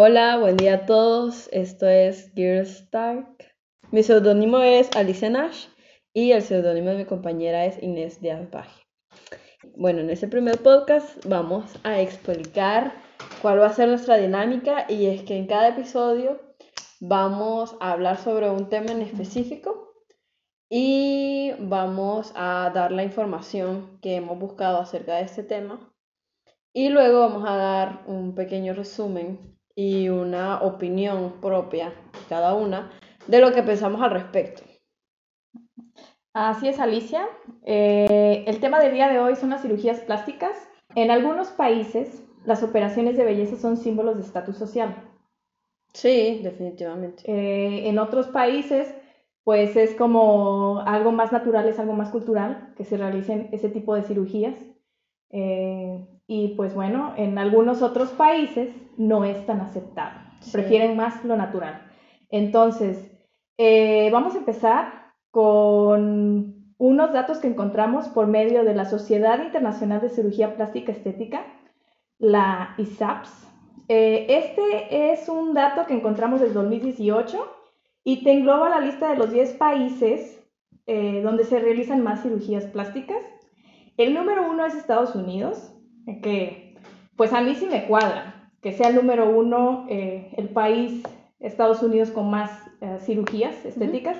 Hola, 0.00 0.38
buen 0.38 0.56
día 0.56 0.74
a 0.74 0.86
todos. 0.86 1.48
Esto 1.50 1.88
es 1.88 2.30
Gear 2.36 2.62
Stark. 2.62 3.26
Mi 3.90 4.04
seudónimo 4.04 4.60
es 4.60 4.88
Alicia 4.94 5.28
Nash 5.28 5.66
y 6.14 6.30
el 6.30 6.42
seudónimo 6.42 6.90
de 6.90 6.98
mi 6.98 7.04
compañera 7.04 7.64
es 7.64 7.82
Inés 7.82 8.20
Baje. 8.52 8.86
Bueno, 9.74 9.98
en 9.98 10.10
este 10.10 10.28
primer 10.28 10.62
podcast 10.62 11.26
vamos 11.26 11.64
a 11.82 12.00
explicar 12.00 12.92
cuál 13.42 13.58
va 13.58 13.66
a 13.66 13.72
ser 13.72 13.88
nuestra 13.88 14.18
dinámica 14.18 14.86
y 14.88 15.06
es 15.06 15.24
que 15.24 15.36
en 15.36 15.48
cada 15.48 15.70
episodio 15.70 16.40
vamos 17.00 17.74
a 17.80 17.90
hablar 17.90 18.18
sobre 18.18 18.48
un 18.50 18.68
tema 18.68 18.92
en 18.92 19.02
específico 19.02 19.94
y 20.70 21.54
vamos 21.58 22.32
a 22.36 22.70
dar 22.72 22.92
la 22.92 23.02
información 23.02 23.98
que 24.00 24.14
hemos 24.14 24.38
buscado 24.38 24.78
acerca 24.78 25.16
de 25.16 25.22
este 25.22 25.42
tema 25.42 25.92
y 26.72 26.88
luego 26.88 27.18
vamos 27.18 27.42
a 27.48 27.56
dar 27.56 28.04
un 28.06 28.36
pequeño 28.36 28.74
resumen 28.74 29.57
y 29.78 30.08
una 30.08 30.60
opinión 30.62 31.34
propia, 31.40 31.92
cada 32.28 32.52
una, 32.52 32.90
de 33.28 33.38
lo 33.38 33.52
que 33.52 33.62
pensamos 33.62 34.02
al 34.02 34.10
respecto. 34.10 34.64
Así 36.34 36.66
es, 36.66 36.80
Alicia. 36.80 37.28
Eh, 37.64 38.42
el 38.48 38.58
tema 38.58 38.80
del 38.80 38.94
día 38.94 39.08
de 39.08 39.20
hoy 39.20 39.36
son 39.36 39.50
las 39.50 39.62
cirugías 39.62 40.00
plásticas. 40.00 40.68
En 40.96 41.12
algunos 41.12 41.50
países, 41.50 42.24
las 42.44 42.64
operaciones 42.64 43.16
de 43.16 43.22
belleza 43.22 43.56
son 43.56 43.76
símbolos 43.76 44.16
de 44.16 44.24
estatus 44.24 44.56
social. 44.56 44.96
Sí, 45.94 46.40
definitivamente. 46.42 47.22
Eh, 47.30 47.88
en 47.88 48.00
otros 48.00 48.26
países, 48.26 48.92
pues 49.44 49.76
es 49.76 49.94
como 49.94 50.80
algo 50.86 51.12
más 51.12 51.30
natural, 51.30 51.68
es 51.68 51.78
algo 51.78 51.92
más 51.92 52.10
cultural 52.10 52.74
que 52.76 52.84
se 52.84 52.96
realicen 52.96 53.48
ese 53.52 53.68
tipo 53.68 53.94
de 53.94 54.02
cirugías. 54.02 54.56
Eh, 55.30 56.04
y 56.30 56.48
pues 56.48 56.74
bueno, 56.74 57.14
en 57.16 57.38
algunos 57.38 57.80
otros 57.80 58.10
países 58.10 58.68
no 58.98 59.24
es 59.24 59.46
tan 59.46 59.62
aceptado. 59.62 60.20
Prefieren 60.52 60.94
más 60.94 61.24
lo 61.24 61.36
natural. 61.36 61.82
Entonces, 62.28 63.10
eh, 63.56 64.10
vamos 64.12 64.34
a 64.34 64.38
empezar 64.38 65.14
con 65.30 66.74
unos 66.76 67.12
datos 67.14 67.38
que 67.38 67.48
encontramos 67.48 68.08
por 68.08 68.26
medio 68.26 68.62
de 68.62 68.74
la 68.74 68.84
Sociedad 68.84 69.42
Internacional 69.42 70.02
de 70.02 70.10
Cirugía 70.10 70.54
Plástica 70.54 70.92
Estética, 70.92 71.46
la 72.18 72.74
ISAPS. 72.76 73.48
Eh, 73.88 74.26
este 74.28 75.12
es 75.12 75.30
un 75.30 75.54
dato 75.54 75.86
que 75.86 75.94
encontramos 75.94 76.42
desde 76.42 76.52
2018 76.52 77.38
y 78.04 78.22
te 78.22 78.32
engloba 78.32 78.68
la 78.68 78.80
lista 78.80 79.08
de 79.08 79.16
los 79.16 79.32
10 79.32 79.54
países 79.54 80.34
donde 80.86 81.44
se 81.44 81.58
realizan 81.58 82.02
más 82.02 82.22
cirugías 82.22 82.64
plásticas. 82.64 83.22
El 83.98 84.14
número 84.14 84.50
uno 84.50 84.64
es 84.64 84.74
Estados 84.74 85.14
Unidos, 85.14 85.77
que 86.16 86.74
pues 87.16 87.32
a 87.32 87.40
mí 87.40 87.54
sí 87.54 87.66
me 87.66 87.86
cuadra, 87.86 88.50
que 88.62 88.72
sea 88.72 88.88
el 88.88 88.94
número 88.94 89.28
uno 89.28 89.86
eh, 89.88 90.32
el 90.36 90.48
país, 90.48 91.02
Estados 91.40 91.82
Unidos, 91.82 92.10
con 92.10 92.30
más 92.30 92.50
eh, 92.80 92.98
cirugías 93.00 93.64
estéticas. 93.64 94.16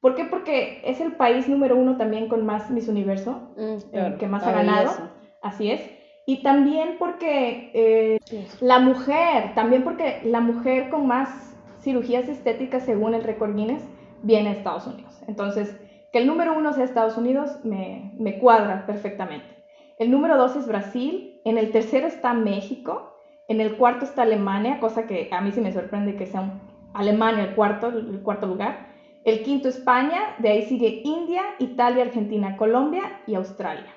¿Por 0.00 0.14
qué? 0.14 0.24
Porque 0.24 0.82
es 0.84 1.00
el 1.00 1.12
país 1.12 1.48
número 1.48 1.76
uno 1.76 1.96
también 1.96 2.28
con 2.28 2.44
más 2.46 2.70
Miss 2.70 2.88
Universo, 2.88 3.52
mm, 3.56 3.76
eh, 3.92 4.16
que 4.18 4.26
más 4.26 4.46
ha 4.46 4.52
ganado. 4.52 5.10
Así 5.42 5.70
es. 5.70 5.80
Y 6.26 6.42
también 6.42 6.96
porque 6.98 8.18
la 8.60 8.78
mujer, 8.78 9.54
también 9.54 9.82
porque 9.82 10.20
la 10.24 10.40
mujer 10.40 10.90
con 10.90 11.06
más 11.06 11.56
cirugías 11.80 12.28
estéticas 12.28 12.84
según 12.84 13.14
el 13.14 13.24
récord 13.24 13.54
Guinness 13.56 13.82
viene 14.22 14.50
a 14.50 14.52
Estados 14.52 14.86
Unidos. 14.86 15.20
Entonces, 15.26 15.76
que 16.12 16.18
el 16.18 16.26
número 16.26 16.56
uno 16.56 16.72
sea 16.72 16.84
Estados 16.84 17.16
Unidos 17.16 17.58
me, 17.64 18.12
me 18.18 18.38
cuadra 18.38 18.86
perfectamente. 18.86 19.59
El 20.00 20.10
número 20.10 20.38
dos 20.38 20.56
es 20.56 20.66
Brasil, 20.66 21.38
en 21.44 21.58
el 21.58 21.72
tercero 21.72 22.06
está 22.06 22.32
México, 22.32 23.18
en 23.48 23.60
el 23.60 23.76
cuarto 23.76 24.06
está 24.06 24.22
Alemania, 24.22 24.80
cosa 24.80 25.06
que 25.06 25.28
a 25.30 25.42
mí 25.42 25.52
sí 25.52 25.60
me 25.60 25.74
sorprende 25.74 26.16
que 26.16 26.24
sea 26.24 26.58
Alemania 26.94 27.44
el 27.44 27.54
cuarto, 27.54 27.88
el 27.88 28.22
cuarto 28.22 28.46
lugar. 28.46 28.94
El 29.24 29.42
quinto 29.42 29.68
España, 29.68 30.36
de 30.38 30.48
ahí 30.48 30.62
sigue 30.62 31.02
India, 31.04 31.42
Italia, 31.58 32.04
Argentina, 32.04 32.56
Colombia 32.56 33.20
y 33.26 33.34
Australia. 33.34 33.94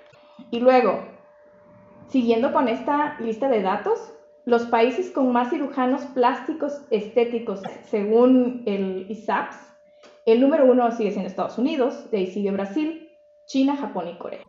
Y 0.51 0.59
luego, 0.59 1.05
siguiendo 2.09 2.51
con 2.51 2.67
esta 2.67 3.17
lista 3.21 3.47
de 3.47 3.61
datos, 3.61 4.13
los 4.43 4.65
países 4.65 5.09
con 5.09 5.31
más 5.31 5.51
cirujanos 5.51 6.01
plásticos 6.07 6.81
estéticos 6.89 7.61
según 7.83 8.63
el 8.65 9.05
ISAPS, 9.09 9.55
el 10.25 10.41
número 10.41 10.65
uno 10.65 10.91
sigue 10.91 11.11
siendo 11.11 11.29
Estados 11.29 11.57
Unidos, 11.57 12.11
de 12.11 12.17
ahí 12.17 12.27
sigue 12.27 12.51
Brasil, 12.51 13.09
China, 13.45 13.77
Japón 13.77 14.09
y 14.09 14.17
Corea 14.17 14.43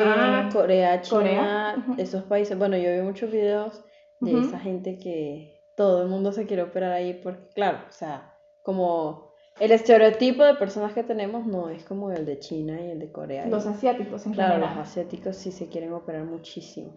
ah, 0.00 0.48
eh, 0.48 0.52
Corea, 0.52 1.00
China, 1.02 1.96
esos 1.98 2.24
países. 2.24 2.56
Bueno, 2.58 2.76
yo 2.76 2.92
vi 2.92 3.02
muchos 3.02 3.30
videos 3.30 3.84
de 4.20 4.38
esa 4.38 4.58
gente 4.58 4.98
que 4.98 5.60
todo 5.76 6.02
el 6.02 6.08
mundo 6.08 6.32
se 6.32 6.46
quiere 6.46 6.62
operar 6.62 6.92
ahí 6.92 7.14
porque, 7.22 7.48
claro, 7.54 7.78
o 7.88 7.92
sea, 7.92 8.38
como 8.62 9.32
el 9.58 9.72
estereotipo 9.72 10.44
de 10.44 10.54
personas 10.54 10.92
que 10.92 11.02
tenemos 11.02 11.46
no 11.46 11.68
es 11.68 11.84
como 11.84 12.10
el 12.10 12.24
de 12.24 12.38
China 12.38 12.80
y 12.80 12.90
el 12.90 12.98
de 12.98 13.12
Corea. 13.12 13.46
Los 13.46 13.66
asiáticos 13.66 14.24
en 14.26 14.32
claro, 14.32 14.58
los 14.58 14.76
asiáticos 14.76 15.36
sí 15.36 15.52
se 15.52 15.68
quieren 15.68 15.92
operar 15.92 16.24
muchísimo. 16.24 16.92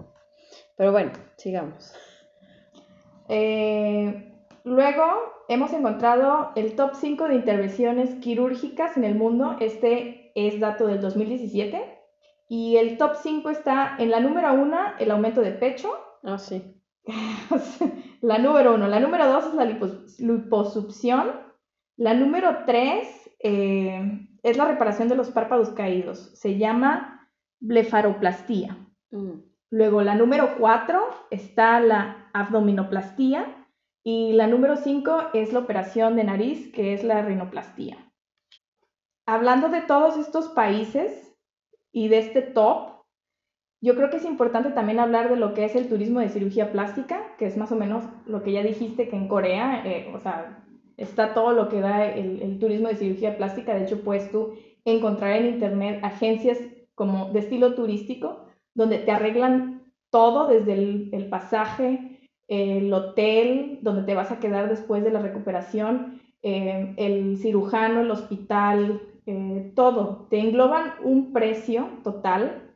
Pero 0.77 0.91
bueno, 0.91 1.12
sigamos. 1.38 1.94
Eh, 3.27 4.33
luego 4.63 5.03
hemos 5.50 5.73
encontrado 5.73 6.51
el 6.56 6.75
top 6.75 6.91
5 6.95 7.27
de 7.27 7.35
intervenciones 7.35 8.16
quirúrgicas 8.16 8.97
en 8.97 9.03
el 9.03 9.16
mundo. 9.16 9.57
Este 9.59 10.31
es 10.35 10.59
dato 10.59 10.88
del 10.88 11.01
2017. 11.01 11.94
Y 12.47 12.78
el 12.78 12.97
top 12.97 13.16
5 13.22 13.50
está 13.50 13.95
en 13.97 14.11
la 14.11 14.19
número 14.19 14.53
1, 14.53 14.78
el 15.00 15.11
aumento 15.11 15.41
de 15.41 15.51
pecho. 15.51 15.91
Ah, 16.23 16.38
sí. 16.38 16.81
la 18.22 18.38
número 18.38 18.75
1. 18.75 18.88
La 18.88 19.00
número 19.00 19.28
2 19.28 19.45
es 19.47 19.53
la 19.53 19.66
liposucción. 19.66 21.31
La 21.97 22.13
número 22.13 22.66
3 22.66 23.38
eh, 23.39 24.28
es 24.44 24.57
la 24.57 24.66
reparación 24.66 25.09
de 25.09 25.16
los 25.16 25.31
párpados 25.31 25.69
caídos. 25.69 26.31
Se 26.35 26.57
llama 26.57 27.29
blefaroplastía. 27.59 28.77
Mm. 29.12 29.39
Luego, 29.72 30.01
la 30.03 30.16
número 30.16 30.57
4 30.59 31.27
está 31.31 31.79
la 31.79 32.29
abdominoplastía. 32.33 33.66
Y 34.03 34.33
la 34.33 34.45
número 34.45 34.77
5 34.77 35.31
es 35.33 35.51
la 35.51 35.59
operación 35.59 36.16
de 36.16 36.25
nariz, 36.25 36.72
que 36.72 36.94
es 36.94 37.03
la 37.03 37.23
rinoplastía. 37.23 37.97
Hablando 39.25 39.69
de 39.69 39.81
todos 39.81 40.17
estos 40.17 40.50
países, 40.50 41.34
y 41.95 42.09
de 42.09 42.17
este 42.17 42.41
top, 42.41 42.89
yo 43.81 43.95
creo 43.95 44.09
que 44.09 44.17
es 44.17 44.25
importante 44.25 44.72
también 44.72 45.00
hablar 45.00 45.29
de 45.29 45.38
lo 45.38 45.53
que 45.53 45.63
es 45.63 45.78
el 45.78 45.88
turismo 45.88 46.19
de 46.19 46.28
cirugía 46.28 46.73
plástica, 46.73 47.38
que 47.38 47.45
es 47.45 47.56
más 47.56 47.72
o 47.72 47.78
menos 47.78 48.03
lo 48.25 48.44
que 48.44 48.51
ya 48.51 48.63
dijiste 48.63 49.07
que 49.07 49.16
en 49.16 49.29
Corea, 49.29 49.81
eh, 49.85 50.11
o 50.13 50.19
sea, 50.19 50.61
está 50.97 51.33
todo 51.33 51.53
lo 51.53 51.69
que 51.69 51.79
da 51.79 52.06
el, 52.06 52.59
turismo 52.59 52.89
de 52.89 52.97
cirugía 52.97 53.38
plástica. 53.38 53.73
De 53.73 53.85
hecho, 53.85 54.01
puedes 54.01 54.29
tú 54.29 54.56
encontrar 54.83 55.38
en 55.38 55.53
internet 55.53 56.01
agencias 56.03 56.59
como 56.95 57.31
de 57.31 57.39
estilo 57.39 57.75
turístico, 57.75 58.45
donde 58.73 58.97
te 58.97 59.12
arreglan 59.12 59.83
todo 60.09 60.50
desde 60.50 60.73
el, 60.73 61.29
pasaje, 61.29 62.27
el 62.50 62.94
hotel, 62.94 63.79
donde 63.83 64.03
te 64.03 64.16
vas 64.16 64.31
a 64.31 64.39
quedar 64.41 64.67
después 64.67 65.01
de 65.01 65.12
la 65.12 65.22
recuperación, 65.22 66.22
eh, 66.41 66.94
el 66.97 67.38
cirujano, 67.38 68.01
el 68.01 68.12
hospital, 68.12 69.01
eh, 69.28 69.72
todo, 69.75 70.28
te 70.30 70.40
engloban 70.40 70.94
un 71.03 71.34
precio 71.34 71.90
total, 72.03 72.72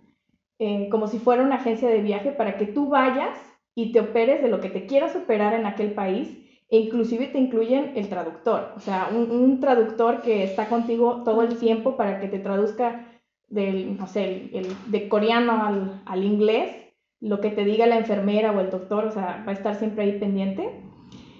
eh, 0.57 0.89
como 0.89 1.07
si 1.07 1.19
fuera 1.19 1.43
una 1.43 1.55
agencia 1.55 1.89
de 1.89 2.01
viaje 2.01 2.31
para 2.31 2.57
que 2.57 2.65
tú 2.65 2.89
vayas 2.89 3.37
y 3.75 3.91
te 3.91 3.99
operes 3.99 4.41
de 4.41 4.49
lo 4.49 4.59
que 4.59 4.69
te 4.69 4.85
quieras 4.85 5.15
operar 5.15 5.53
en 5.53 5.65
aquel 5.65 5.93
país 5.93 6.37
e 6.69 6.79
inclusive 6.79 7.27
te 7.27 7.39
incluyen 7.39 7.93
el 7.95 8.09
traductor, 8.09 8.73
o 8.75 8.79
sea, 8.79 9.09
un, 9.11 9.59
traductor 9.59 10.21
que 10.21 10.43
está 10.43 10.69
contigo 10.69 11.23
todo 11.23 11.41
el 11.41 11.57
tiempo 11.57 11.97
para 11.97 12.19
que 12.19 12.27
te 12.27 12.39
traduzca 12.39 13.07
del, 13.47 13.97
no 13.97 14.05
sé, 14.05 14.49
el, 14.53 14.67
de 14.87 15.09
coreano 15.09 15.63
al, 15.63 16.01
al, 16.05 16.23
inglés, 16.23 16.75
lo 17.19 17.41
que 17.41 17.49
te 17.49 17.65
diga 17.65 17.87
la 17.87 17.97
enfermera 17.97 18.51
o 18.51 18.59
el 18.59 18.69
doctor, 18.69 19.05
o 19.05 19.11
sea, 19.11 19.43
va 19.47 19.51
a 19.51 19.55
estar 19.55 19.75
siempre 19.75 20.03
ahí 20.03 20.19
pendiente. 20.19 20.69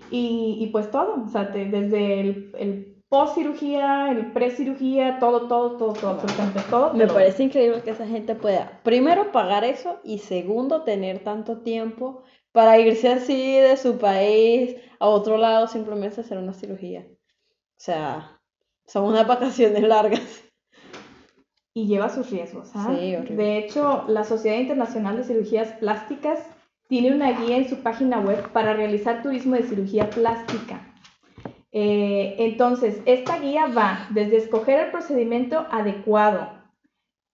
Y, 0.10 0.58
y 0.60 0.68
pues 0.72 0.90
todo, 0.90 1.24
o 1.24 1.28
sea, 1.28 1.44
desde 1.46 2.22
el, 2.22 2.52
el 2.58 2.99
post 3.10 3.36
cirugía, 3.36 4.12
el 4.12 4.32
pre 4.32 4.52
cirugía, 4.52 5.18
todo, 5.20 5.48
todo, 5.48 5.78
todo, 5.78 5.94
todo, 5.94 6.12
absolutamente 6.12 6.62
todo. 6.70 6.94
Me 6.94 7.08
parece 7.08 7.44
increíble 7.44 7.82
que 7.82 7.90
esa 7.92 8.06
gente 8.06 8.36
pueda, 8.36 8.80
primero, 8.84 9.32
pagar 9.32 9.64
eso 9.64 10.00
y 10.04 10.20
segundo, 10.20 10.84
tener 10.84 11.24
tanto 11.24 11.62
tiempo 11.62 12.24
para 12.52 12.80
irse 12.80 13.10
así 13.10 13.58
de 13.58 13.78
su 13.78 13.98
país 13.98 14.76
a 15.00 15.08
otro 15.08 15.38
lado 15.38 15.68
simplemente 15.68 16.22
hacer 16.22 16.38
una 16.38 16.54
cirugía. 16.54 17.06
O 17.10 17.82
sea, 17.82 18.40
son 18.86 19.06
unas 19.06 19.28
vacaciones 19.28 19.82
largas. 19.84 20.44
Y 21.74 21.88
lleva 21.88 22.10
sus 22.10 22.30
riesgos. 22.30 22.72
¿ah? 22.74 22.94
Sí, 22.98 23.16
De 23.34 23.58
hecho, 23.58 24.04
la 24.08 24.24
Sociedad 24.24 24.58
Internacional 24.58 25.18
de 25.18 25.24
Cirugías 25.24 25.72
Plásticas 25.74 26.40
tiene 26.88 27.14
una 27.14 27.40
guía 27.40 27.58
en 27.58 27.70
su 27.70 27.78
página 27.84 28.20
web 28.20 28.52
para 28.52 28.74
realizar 28.74 29.22
turismo 29.22 29.56
de 29.56 29.64
cirugía 29.64 30.10
plástica. 30.10 30.89
Eh, 31.72 32.36
entonces, 32.40 33.02
esta 33.06 33.40
guía 33.40 33.68
va 33.68 34.08
desde 34.12 34.38
escoger 34.38 34.80
el 34.80 34.92
procedimiento 34.92 35.68
adecuado, 35.72 36.50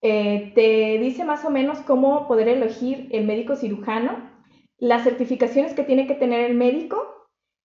eh, 0.02 0.52
te 0.54 0.98
dice 0.98 1.24
más 1.24 1.44
o 1.44 1.50
menos 1.50 1.78
cómo 1.80 2.28
poder 2.28 2.48
elegir 2.48 3.08
el 3.10 3.26
médico 3.26 3.56
cirujano, 3.56 4.30
las 4.78 5.04
certificaciones 5.04 5.72
que 5.74 5.84
tiene 5.84 6.06
que 6.06 6.14
tener 6.14 6.50
el 6.50 6.56
médico 6.56 7.16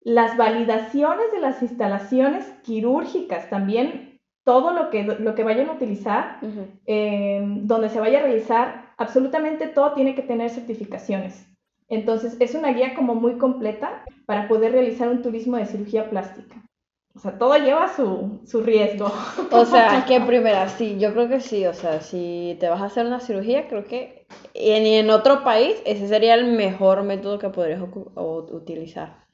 las 0.04 0.36
validaciones 0.36 1.32
de 1.32 1.40
las 1.40 1.62
instalaciones 1.62 2.46
quirúrgicas, 2.64 3.50
también 3.50 4.20
todo 4.44 4.74
lo 4.74 4.90
que, 4.90 5.04
lo 5.04 5.36
que 5.36 5.44
vayan 5.44 5.70
a 5.70 5.74
utilizar, 5.74 6.40
eh, 6.88 7.42
donde 7.62 7.90
se 7.90 8.00
vaya 8.00 8.20
a 8.20 8.24
realizar, 8.24 8.94
absolutamente 8.98 9.68
todo 9.68 9.94
tiene 9.94 10.16
que 10.16 10.24
tener 10.24 10.50
certificaciones. 10.50 11.48
Entonces, 11.92 12.38
es 12.40 12.56
una 12.56 12.72
guía 12.72 12.96
como 12.96 13.16
muy 13.16 13.38
completa 13.38 14.06
para 14.26 14.48
poder 14.48 14.72
realizar 14.72 15.10
un 15.10 15.22
turismo 15.22 15.58
de 15.58 15.66
cirugía 15.66 16.10
plástica. 16.10 16.64
O 17.14 17.20
sea, 17.20 17.38
todo 17.38 17.58
lleva 17.58 17.94
su, 17.94 18.40
su 18.46 18.62
riesgo. 18.62 19.12
O 19.52 19.66
sea, 19.66 20.06
que 20.08 20.22
primero, 20.22 20.70
sí, 20.70 20.98
yo 20.98 21.12
creo 21.12 21.28
que 21.28 21.42
sí. 21.42 21.66
O 21.66 21.74
sea, 21.74 22.00
si 22.00 22.56
te 22.62 22.70
vas 22.70 22.82
a 22.82 22.86
hacer 22.86 23.06
una 23.06 23.20
cirugía, 23.20 23.68
creo 23.68 23.84
que 23.84 24.26
en, 24.54 24.86
en 24.86 25.10
otro 25.10 25.44
país 25.44 25.76
ese 25.86 26.08
sería 26.08 26.36
el 26.36 26.54
mejor 26.54 27.04
método 27.04 27.38
que 27.38 27.50
podrías 27.50 27.82
utilizar. 28.16 29.26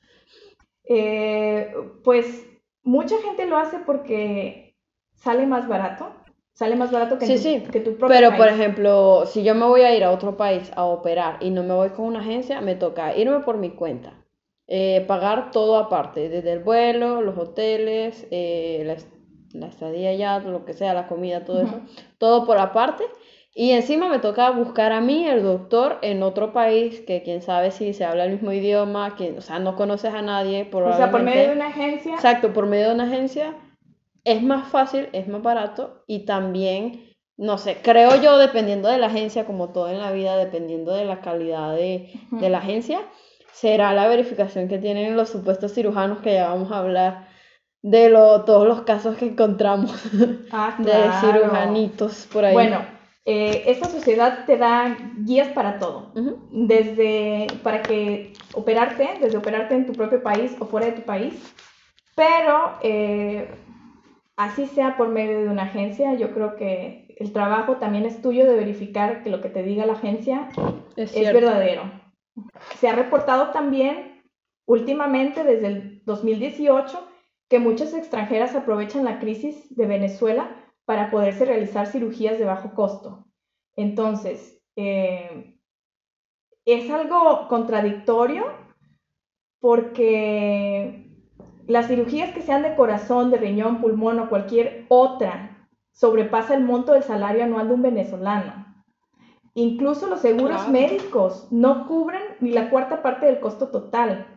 Eh, 0.89 1.71
pues 2.03 2.43
mucha 2.81 3.21
gente 3.21 3.45
lo 3.45 3.57
hace 3.57 3.77
porque 3.85 4.75
sale 5.13 5.45
más 5.45 5.67
barato. 5.67 6.11
Sale 6.57 6.75
más 6.75 6.91
barato 6.91 7.19
que, 7.19 7.37
sí, 7.37 7.61
tu, 7.63 7.71
que 7.71 7.79
tu 7.81 7.97
propio 7.97 8.07
Pero, 8.07 8.35
por 8.35 8.47
ejemplo, 8.47 9.27
si 9.27 9.43
yo 9.43 9.53
me 9.53 9.67
voy 9.67 9.81
a 9.81 9.95
ir 9.95 10.03
a 10.03 10.09
otro 10.09 10.37
país 10.37 10.71
a 10.75 10.85
operar 10.85 11.37
y 11.39 11.51
no 11.51 11.61
me 11.61 11.75
voy 11.75 11.89
con 11.89 12.05
una 12.05 12.19
agencia, 12.21 12.61
me 12.61 12.73
toca 12.73 13.15
irme 13.15 13.41
por 13.41 13.57
mi 13.57 13.69
cuenta. 13.69 14.13
Eh, 14.65 15.05
pagar 15.07 15.51
todo 15.51 15.77
aparte, 15.77 16.29
desde 16.29 16.53
el 16.53 16.63
vuelo, 16.63 17.21
los 17.21 17.37
hoteles, 17.37 18.25
eh, 18.31 18.97
la, 19.53 19.67
estadía 19.67 20.15
ya, 20.15 20.39
lo 20.39 20.65
que 20.65 20.73
sea, 20.73 20.95
la 20.95 21.07
comida, 21.07 21.45
todo 21.45 21.61
eso, 21.61 21.79
todo 22.17 22.47
por 22.47 22.57
aparte. 22.57 23.03
Y 23.53 23.73
encima 23.73 24.09
me 24.09 24.17
toca 24.17 24.49
buscar 24.49 24.93
a 24.93 24.99
mí, 24.99 25.27
el 25.27 25.43
doctor, 25.43 25.99
en 26.01 26.23
otro 26.23 26.53
país, 26.53 27.01
que 27.01 27.21
quién 27.21 27.43
sabe 27.43 27.69
si 27.69 27.93
se 27.93 28.03
habla 28.03 28.25
el 28.25 28.31
mismo 28.31 28.51
idioma, 28.51 29.15
que, 29.15 29.33
o 29.37 29.41
sea, 29.41 29.59
no 29.59 29.75
conoces 29.75 30.11
a 30.11 30.23
nadie. 30.23 30.67
O 30.73 30.97
sea, 30.97 31.11
por 31.11 31.21
medio 31.21 31.49
de 31.49 31.53
una 31.53 31.67
agencia. 31.67 32.15
Exacto, 32.15 32.51
por 32.51 32.65
medio 32.65 32.87
de 32.87 32.95
una 32.95 33.03
agencia 33.03 33.53
es 34.27 34.43
más 34.43 34.67
fácil, 34.67 35.07
es 35.13 35.29
más 35.29 35.41
barato 35.41 36.03
y 36.05 36.25
también, 36.25 37.15
no 37.37 37.57
sé, 37.57 37.77
creo 37.81 38.21
yo, 38.21 38.37
dependiendo 38.37 38.89
de 38.89 38.97
la 38.97 39.07
agencia, 39.07 39.45
como 39.45 39.69
todo 39.69 39.89
en 39.89 39.99
la 39.99 40.11
vida, 40.11 40.35
dependiendo 40.35 40.93
de 40.93 41.05
la 41.05 41.21
calidad 41.21 41.73
de, 41.73 42.11
de 42.31 42.49
la 42.49 42.57
agencia, 42.57 42.99
será 43.53 43.93
la 43.93 44.09
verificación 44.09 44.67
que 44.67 44.79
tienen 44.79 45.15
los 45.15 45.29
supuestos 45.29 45.73
cirujanos 45.73 46.19
que 46.19 46.33
ya 46.33 46.49
vamos 46.49 46.73
a 46.73 46.79
hablar 46.79 47.29
de 47.81 48.09
lo, 48.09 48.43
todos 48.43 48.67
los 48.67 48.81
casos 48.81 49.15
que 49.15 49.27
encontramos 49.27 49.93
ah, 50.51 50.75
de 50.77 50.91
cirujanitos 51.21 52.27
por 52.31 52.43
ahí. 52.43 52.53
Bueno, 52.53 52.81
eh, 53.23 53.63
esta 53.67 53.87
sociedad 53.87 54.45
te 54.45 54.57
da 54.57 54.97
guías 55.19 55.47
para 55.49 55.79
todo, 55.79 56.11
desde 56.51 57.47
para 57.63 57.81
que 57.81 58.33
operarte, 58.53 59.19
desde 59.21 59.37
operarte 59.37 59.73
en 59.73 59.85
tu 59.85 59.93
propio 59.93 60.21
país 60.21 60.53
o 60.59 60.65
fuera 60.65 60.87
de 60.87 60.91
tu 60.93 61.03
país, 61.03 61.33
pero 62.13 62.73
eh, 62.81 63.49
así 64.37 64.67
sea 64.67 64.95
por 64.95 65.09
medio 65.09 65.41
de 65.41 65.49
una 65.49 65.63
agencia, 65.63 66.13
yo 66.13 66.33
creo 66.33 66.55
que 66.55 67.15
el 67.17 67.33
trabajo 67.33 67.77
también 67.77 68.05
es 68.05 68.21
tuyo 68.21 68.45
de 68.45 68.55
verificar 68.55 69.23
que 69.23 69.31
lo 69.31 69.41
que 69.41 69.49
te 69.49 69.63
diga 69.63 69.85
la 69.85 69.93
agencia 69.93 70.49
es, 70.95 71.13
verdadero. 71.13 71.91
Se 72.75 72.87
ha 72.87 72.93
reportado 72.93 73.51
también 73.51 74.23
últimamente 74.67 75.43
desde 75.43 75.67
el 75.67 76.01
2018 76.05 77.07
que 77.49 77.59
muchas 77.59 77.93
extranjeras 77.93 78.55
aprovechan 78.55 79.05
la 79.05 79.19
crisis 79.19 79.75
de 79.75 79.87
Venezuela 79.87 80.71
para 80.85 81.09
poderse 81.09 81.45
realizar 81.45 81.87
cirugías 81.87 82.37
de 82.37 82.45
bajo 82.45 82.75
costo. 82.75 83.25
Entonces, 83.75 84.61
eh, 84.75 85.57
es 86.65 86.91
algo 86.91 87.47
contradictorio 87.47 88.45
porque 89.59 91.06
las 91.67 91.87
cirugías 91.87 92.31
que 92.31 92.41
sean 92.41 92.63
de 92.63 92.75
corazón, 92.75 93.29
de 93.29 93.37
riñón, 93.37 93.81
pulmón 93.81 94.19
o 94.19 94.29
cualquier 94.29 94.85
otra 94.87 95.69
sobrepasa 95.91 96.55
el 96.55 96.63
monto 96.63 96.93
del 96.93 97.03
salario 97.03 97.43
anual 97.43 97.67
de 97.67 97.73
un 97.73 97.81
venezolano. 97.81 98.65
Incluso 99.53 100.07
los 100.07 100.21
seguros 100.21 100.69
médicos 100.69 101.47
no 101.51 101.87
cubren 101.87 102.21
ni 102.39 102.51
la 102.51 102.69
cuarta 102.69 103.01
parte 103.01 103.25
del 103.25 103.39
costo 103.39 103.69
total. 103.69 104.27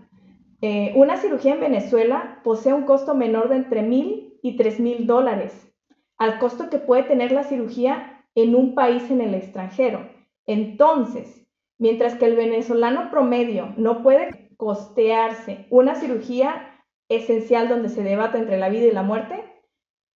Eh, 0.62 0.92
una 0.96 1.18
cirugía 1.18 1.54
en 1.54 1.60
Venezuela 1.60 2.40
posee 2.42 2.72
un 2.72 2.84
costo 2.84 3.14
menor 3.14 3.48
de 3.48 3.56
entre 3.56 3.82
mil 3.82 4.38
y 4.42 4.56
tres 4.56 4.80
mil 4.80 5.06
dólares, 5.06 5.70
al 6.16 6.38
costo 6.38 6.70
que 6.70 6.78
puede 6.78 7.02
tener 7.02 7.32
la 7.32 7.44
cirugía 7.44 8.24
en 8.34 8.54
un 8.54 8.74
país 8.74 9.10
en 9.10 9.20
el 9.20 9.34
extranjero. 9.34 10.08
Entonces, 10.46 11.46
mientras 11.78 12.14
que 12.14 12.24
el 12.24 12.36
venezolano 12.36 13.10
promedio 13.10 13.74
no 13.76 14.02
puede 14.02 14.50
costearse 14.56 15.66
una 15.70 15.94
cirugía 15.94 16.69
esencial 17.10 17.68
donde 17.68 17.90
se 17.90 18.02
debate 18.02 18.38
entre 18.38 18.56
la 18.56 18.70
vida 18.70 18.86
y 18.86 18.92
la 18.92 19.02
muerte, 19.02 19.44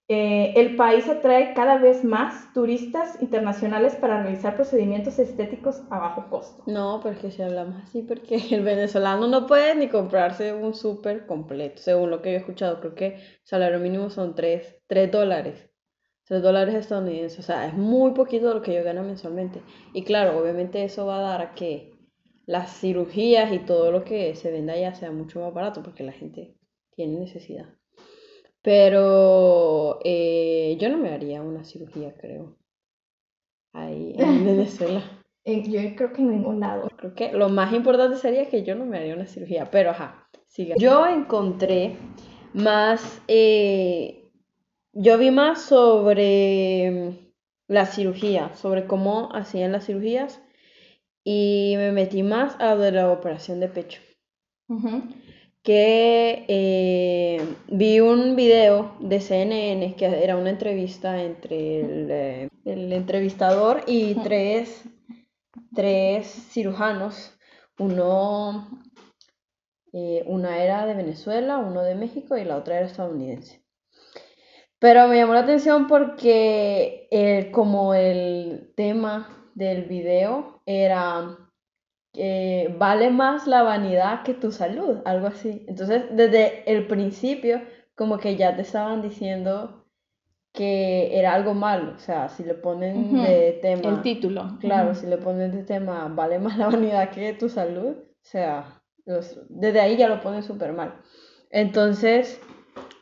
eh, 0.07 0.53
el 0.57 0.77
país 0.77 1.09
atrae 1.09 1.55
cada 1.55 1.79
vez 1.79 2.05
más 2.05 2.53
turistas 2.53 3.21
internacionales 3.23 3.97
para 3.97 4.23
realizar 4.23 4.55
procedimientos 4.55 5.19
estéticos 5.19 5.81
a 5.91 5.99
bajo 5.99 6.29
costo. 6.29 6.63
No, 6.67 7.01
porque 7.03 7.31
si 7.31 7.41
hablamos 7.41 7.83
así, 7.83 8.03
porque 8.03 8.37
el 8.51 8.63
venezolano 8.63 9.27
no 9.27 9.47
puede 9.47 9.75
ni 9.75 9.89
comprarse 9.89 10.53
un 10.53 10.75
súper 10.75 11.27
completo, 11.27 11.81
según 11.81 12.11
lo 12.11 12.21
que 12.21 12.33
he 12.33 12.37
escuchado, 12.37 12.81
creo 12.81 12.95
que 12.95 13.07
el 13.15 13.21
salario 13.45 13.81
mínimo 13.81 14.11
son 14.11 14.35
3, 14.35 14.83
3 14.87 15.11
dólares. 15.11 15.71
3 16.27 16.43
dólares 16.43 16.75
estadounidenses, 16.75 17.39
o 17.39 17.43
sea, 17.43 17.67
es 17.67 17.75
muy 17.75 18.13
poquito 18.13 18.53
lo 18.53 18.63
que 18.63 18.75
yo 18.75 18.85
gano 18.85 19.03
mensualmente. 19.03 19.63
Y 19.95 20.05
claro, 20.05 20.39
obviamente 20.39 20.85
eso 20.85 21.07
va 21.07 21.19
a 21.19 21.23
dar 21.23 21.43
a 21.43 21.55
que 21.55 21.93
las 22.47 22.79
cirugías 22.79 23.53
y 23.53 23.59
todo 23.59 23.91
lo 23.91 24.05
que 24.05 24.35
se 24.35 24.51
venda 24.51 24.75
allá 24.75 24.95
sea 24.95 25.11
mucho 25.11 25.41
más 25.41 25.53
barato, 25.53 25.83
porque 25.83 26.03
la 26.03 26.13
gente 26.13 26.55
tiene 26.95 27.19
necesidad. 27.19 27.67
Pero 28.63 30.01
eh, 30.05 30.77
yo 30.81 30.89
no 30.89 30.97
me 30.97 31.11
haría 31.11 31.43
una 31.43 31.65
cirugía, 31.65 32.15
creo. 32.15 32.57
Ahí 33.73 34.15
en 34.17 34.45
Venezuela. 34.47 35.03
yo 35.45 35.97
creo 35.97 36.13
que 36.13 36.23
en 36.23 36.31
ningún 36.31 36.61
lado. 36.61 36.89
Creo 36.97 37.15
que 37.15 37.33
lo 37.33 37.51
más 37.51 37.73
importante 37.75 38.17
sería 38.17 38.49
que 38.49 38.63
yo 38.63 38.75
no 38.75 38.87
me 38.87 38.99
haría 38.99 39.15
una 39.15 39.27
cirugía. 39.27 39.71
Pero 39.71 39.91
ajá, 39.91 40.29
siga. 40.47 40.77
Yo 40.79 41.07
encontré 41.07 41.97
más. 42.55 43.21
Eh, 43.29 44.31
yo 44.93 45.19
vi 45.19 45.31
más 45.31 45.61
sobre 45.61 47.33
la 47.67 47.85
cirugía, 47.85 48.55
sobre 48.55 48.87
cómo 48.87 49.29
hacían 49.35 49.73
las 49.73 49.87
cirugías. 49.87 50.43
Y 51.23 51.75
me 51.77 51.93
metí 51.93 52.23
más 52.23 52.59
a 52.61 52.75
lo 52.75 52.81
de 52.81 52.93
la 52.93 53.11
operación 53.11 53.59
de 53.61 53.69
pecho 53.69 54.01
que 55.65 56.45
eh, 56.47 57.57
vi 57.69 57.99
un 57.99 58.37
video 58.37 58.97
de 59.01 59.19
CNN 59.19 59.97
que 59.97 60.23
era 60.23 60.37
una 60.37 60.51
entrevista 60.51 61.23
entre 61.23 61.81
el, 61.81 62.11
eh, 62.11 62.49
entrevistador 62.67 63.83
y 63.87 64.15
tres, 64.15 64.85
cirujanos. 66.53 67.33
Uno, 67.79 68.69
eh, 69.95 70.23
una 70.27 70.63
era 70.63 70.85
de 70.85 70.95
Venezuela, 70.95 71.57
uno 71.57 71.83
de 71.83 71.95
México 71.95 72.37
y 72.37 72.45
la 72.45 72.59
otra 72.59 72.77
era 72.77 72.87
estadounidense. 72.87 73.65
Pero 74.79 75.09
me 75.09 75.17
llamó 75.17 75.33
la 75.33 75.41
atención 75.41 75.87
porque 75.87 77.09
como 77.53 77.95
el 77.95 78.75
tema 78.77 79.51
del 79.55 79.85
video 79.87 80.61
era 80.67 81.44
vale 82.79 83.11
más 83.11 83.47
la 83.47 83.63
vanidad 83.63 84.23
que 84.23 84.35
tu 84.35 84.53
salud, 84.53 84.99
algo 85.05 85.27
así. 85.27 85.65
Entonces, 85.69 86.05
desde 86.13 86.71
el 86.71 86.87
principio, 86.87 87.61
como 87.95 88.19
que 88.19 88.37
ya 88.37 88.55
te 88.57 88.63
estaban 88.63 89.03
diciendo 89.03 89.85
que 90.53 91.19
era 91.19 91.35
algo 91.35 91.53
malo, 91.53 91.95
o 91.97 91.99
sea, 91.99 92.29
si 92.29 92.45
le 92.45 92.55
ponen 92.55 93.25
de 93.25 93.59
tema... 93.61 93.89
El 93.89 94.03
título. 94.03 94.57
Claro, 94.61 94.95
si 94.95 95.07
le 95.07 95.17
ponen 95.17 95.51
de 95.51 95.65
tema, 95.65 96.07
vale 96.15 96.39
más 96.39 96.57
la 96.57 96.69
vanidad 96.69 97.11
que 97.11 97.33
tu 97.33 97.49
salud, 97.49 97.97
o 97.97 98.23
sea, 98.23 98.81
desde 99.49 99.81
ahí 99.81 99.97
ya 99.97 100.09
lo 100.09 100.21
ponen 100.21 100.45
súper 100.45 100.73
mal. 100.73 100.95
Entonces, 101.51 102.41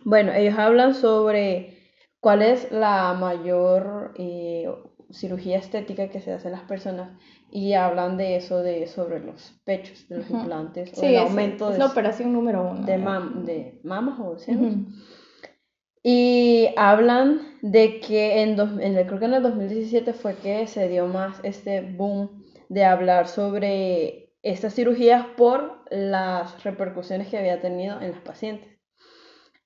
bueno, 0.05 0.33
ellos 0.33 0.59
hablan 0.59 0.95
sobre 0.95 1.79
cuál 2.21 2.41
es 2.41 2.73
la 2.73 3.13
mayor 3.13 4.13
eh, 4.17 4.69
cirugía 5.13 5.59
estética 5.59 6.09
que 6.09 6.21
se 6.21 6.33
hace 6.33 6.49
en 6.49 6.53
las 6.53 6.63
personas 6.63 7.11
y 7.51 7.75
hablan 7.75 8.17
de 8.17 8.37
eso, 8.37 8.63
de 8.63 8.87
sobre 8.87 9.21
los 9.21 9.55
pechos, 9.65 10.09
de 10.09 10.19
los 10.19 10.31
implantes, 10.31 10.93
o 10.99 11.03
el 11.03 11.19
aumento 11.19 11.67
es, 11.69 11.75
de, 11.75 11.79
la 11.79 11.87
operación 11.87 12.33
número 12.33 12.63
uno. 12.63 12.87
De, 12.87 12.99
de 13.45 13.81
mamas 13.85 14.19
o 14.21 14.39
senos. 14.39 14.75
Y 16.03 16.71
hablan 16.77 17.41
de 17.61 18.01
que 18.01 18.43
en, 18.43 18.59
en 18.59 19.07
creo 19.07 19.19
que 19.19 19.27
en 19.27 19.35
el 19.35 19.43
2017 19.43 20.15
fue 20.15 20.35
que 20.35 20.67
se 20.67 20.89
dio 20.89 21.07
más 21.07 21.39
este 21.45 21.81
boom 21.81 22.45
de 22.69 22.85
hablar 22.85 23.29
sobre 23.29 24.35
estas 24.43 24.75
cirugías 24.75 25.27
por 25.37 25.85
las 25.91 26.65
repercusiones 26.65 27.29
que 27.29 27.39
había 27.39 27.61
tenido 27.61 28.01
en 28.01 28.13
los 28.13 28.21
pacientes. 28.21 28.73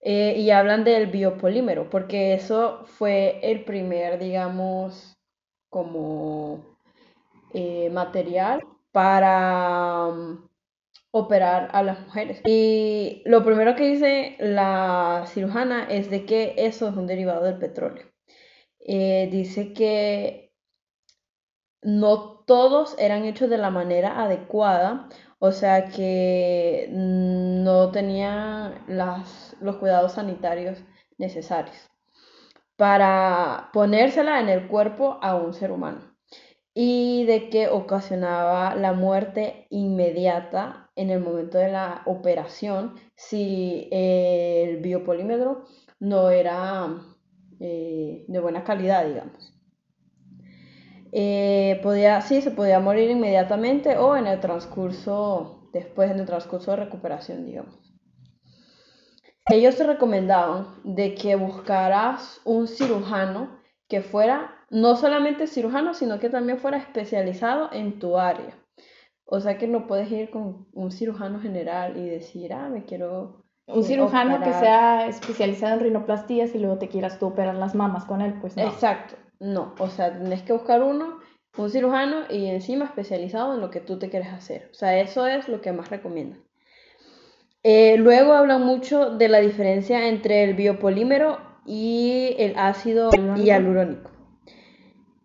Eh, 0.03 0.35
y 0.39 0.51
hablan 0.51 0.85
del 0.85 1.09
biopolímero, 1.09 1.91
porque 1.91 2.35
eso 2.35 2.85
fue 2.85 3.41
el 3.43 3.65
primer, 3.65 4.19
digamos, 4.19 5.16
como 5.71 6.77
eh, 7.53 7.91
material 7.91 8.61
para 8.93 10.09
mm, 10.09 10.49
operar 11.13 11.71
a 11.73 11.83
las 11.83 12.01
mujeres. 12.01 12.41
Y 12.47 13.23
lo 13.27 13.45
primero 13.45 13.77
que 13.77 13.89
dice 13.89 14.37
la 14.39 15.25
cirujana 15.27 15.85
es 15.89 16.11
de 16.11 16.27
que 16.27 16.55
eso 16.59 16.89
es 16.89 16.97
un 16.97 17.07
derivado 17.07 17.45
del 17.45 17.59
petróleo. 17.59 18.07
Eh, 18.81 19.29
dice 19.33 19.73
que 19.73 20.53
no 21.83 22.45
todos 22.47 22.97
eran 22.99 23.25
hechos 23.25 23.51
de 23.51 23.59
la 23.59 23.71
manera 23.71 24.23
adecuada, 24.23 25.09
o 25.39 25.53
sea 25.53 25.87
que 25.87 26.89
no 26.91 27.91
tenían 27.91 28.85
los 28.89 29.77
cuidados 29.77 30.13
sanitarios 30.13 30.79
necesarios 31.19 31.91
para 32.77 33.71
ponérsela 33.73 34.41
en 34.41 34.49
el 34.49 34.69
cuerpo 34.69 35.19
a 35.23 35.35
un 35.35 35.55
ser 35.55 35.71
humano 35.73 36.17
y 36.75 37.25
de 37.25 37.49
que 37.49 37.69
ocasionaba 37.69 38.75
la 38.75 38.93
muerte 38.93 39.67
inmediata 39.71 40.91
en 40.95 41.09
el 41.09 41.21
momento 41.21 41.57
de 41.57 41.73
la 41.73 42.03
operación 42.05 42.95
si 43.15 43.89
el 43.91 44.77
biopolímero 44.83 45.65
no 46.01 46.29
era 46.29 46.87
eh, 47.61 48.27
de 48.29 48.41
buena 48.41 48.63
calidad, 48.63 49.07
digamos. 49.07 49.55
Eh, 51.13 51.81
podía, 51.83 52.21
sí, 52.21 52.43
se 52.43 52.51
podía 52.51 52.79
morir 52.79 53.09
inmediatamente 53.09 53.97
o 53.97 54.15
en 54.15 54.27
el 54.27 54.41
transcurso, 54.41 55.71
después 55.73 56.11
en 56.11 56.21
el 56.21 56.27
transcurso 56.27 56.73
de 56.73 56.77
recuperación, 56.77 57.47
digamos. 57.47 57.86
Ellos 59.49 59.77
te 59.77 59.85
recomendaban 59.85 60.67
de 60.83 61.15
que 61.15 61.37
buscaras 61.37 62.41
un 62.45 62.67
cirujano 62.67 63.61
que 63.89 64.01
fuera 64.01 64.57
no 64.71 64.97
solamente 64.97 65.47
cirujano, 65.47 65.95
sino 65.95 66.19
que 66.19 66.31
también 66.31 66.59
fuera 66.59 66.79
especializado 66.79 67.71
en 67.73 68.01
tu 68.01 68.19
área. 68.19 68.59
O 69.25 69.39
sea 69.41 69.57
que 69.57 69.69
no 69.69 69.87
puedes 69.87 70.11
ir 70.11 70.31
con 70.31 70.67
un 70.73 70.91
cirujano 70.91 71.41
general 71.41 71.97
y 71.97 72.09
decir, 72.09 72.53
ah, 72.53 72.69
me 72.69 72.85
quiero... 72.85 73.45
Un 73.69 73.83
cirujano 73.83 74.41
que 74.41 74.53
sea 74.53 75.07
especializado 75.07 75.75
en 75.75 75.81
rinoplastías 75.81 76.55
y 76.55 76.59
luego 76.59 76.79
te 76.79 76.89
quieras 76.89 77.19
tú 77.19 77.27
operar 77.27 77.57
las 77.57 77.75
mamas 77.75 78.05
con 78.05 78.23
él, 78.23 78.35
pues 78.41 78.57
no. 78.57 78.63
Exacto, 78.63 79.17
no. 79.41 79.75
O 79.79 79.89
sea, 79.89 80.17
tienes 80.17 80.43
que 80.43 80.53
buscar 80.53 80.83
uno, 80.83 81.19
un 81.57 81.71
cirujano 81.71 82.23
y 82.31 82.47
encima 82.47 82.85
especializado 82.85 83.55
en 83.55 83.61
lo 83.61 83.71
que 83.71 83.81
tú 83.81 83.99
te 83.99 84.09
quieres 84.09 84.33
hacer. 84.33 84.69
O 84.71 84.75
sea, 84.75 85.01
eso 85.01 85.27
es 85.27 85.49
lo 85.49 85.61
que 85.61 85.73
más 85.73 85.91
recomiendan. 85.91 86.46
Eh, 87.69 87.97
luego 87.97 88.33
hablan 88.33 88.65
mucho 88.65 89.11
de 89.11 89.29
la 89.29 89.41
diferencia 89.41 90.07
entre 90.07 90.45
el 90.45 90.55
biopolímero 90.55 91.39
y 91.67 92.37
el 92.39 92.57
ácido 92.57 93.11
hialurónico. 93.35 94.09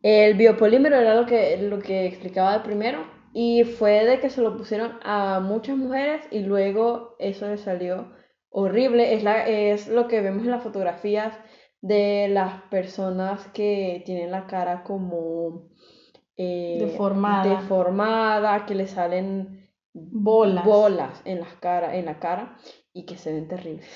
El 0.01 0.33
biopolímero 0.33 0.95
era 0.95 1.13
lo 1.13 1.27
que, 1.27 1.57
lo 1.57 1.77
que 1.77 2.07
explicaba 2.07 2.53
de 2.53 2.63
primero 2.63 3.05
y 3.31 3.63
fue 3.63 4.05
de 4.05 4.19
que 4.19 4.31
se 4.31 4.41
lo 4.41 4.57
pusieron 4.57 4.93
a 5.03 5.39
muchas 5.39 5.77
mujeres 5.77 6.21
y 6.31 6.39
luego 6.39 7.15
eso 7.19 7.47
le 7.47 7.57
salió 7.57 8.11
horrible. 8.49 9.13
Es, 9.13 9.21
la, 9.21 9.47
es 9.47 9.87
lo 9.87 10.07
que 10.07 10.21
vemos 10.21 10.43
en 10.43 10.49
las 10.49 10.63
fotografías 10.63 11.37
de 11.81 12.27
las 12.27 12.63
personas 12.71 13.45
que 13.49 14.01
tienen 14.03 14.31
la 14.31 14.47
cara 14.47 14.81
como 14.81 15.69
eh, 16.37 16.77
deformada. 16.79 17.61
deformada, 17.61 18.65
que 18.65 18.73
le 18.73 18.87
salen 18.87 19.60
bolas, 19.93 20.65
bolas 20.65 21.21
en, 21.25 21.39
las 21.39 21.53
cara, 21.55 21.95
en 21.95 22.05
la 22.05 22.19
cara 22.19 22.57
y 22.93 23.05
que 23.05 23.17
se 23.17 23.33
ven 23.33 23.47
terribles. 23.47 23.87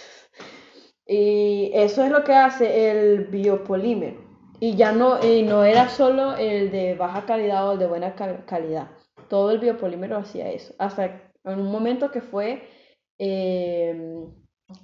Y 1.08 1.72
eso 1.74 2.04
es 2.04 2.12
lo 2.12 2.24
que 2.24 2.34
hace 2.34 2.90
el 2.90 3.26
biopolímero. 3.26 4.26
Y 4.60 4.76
ya 4.76 4.92
no, 4.92 5.24
y 5.24 5.44
no 5.44 5.64
era 5.64 5.90
solo 5.90 6.36
el 6.36 6.72
de 6.72 6.96
baja 6.96 7.26
calidad 7.26 7.68
o 7.68 7.74
el 7.74 7.80
de 7.80 7.88
buena 7.88 8.16
calidad. 8.16 8.90
Todo 9.30 9.52
el 9.52 9.60
biopolímero 9.60 10.18
hacía 10.18 10.50
eso. 10.50 10.74
Hasta 10.80 11.34
en 11.44 11.60
un 11.60 11.72
momento 11.72 12.10
que 12.12 12.22
fue, 12.22 12.68
em, 13.20 14.34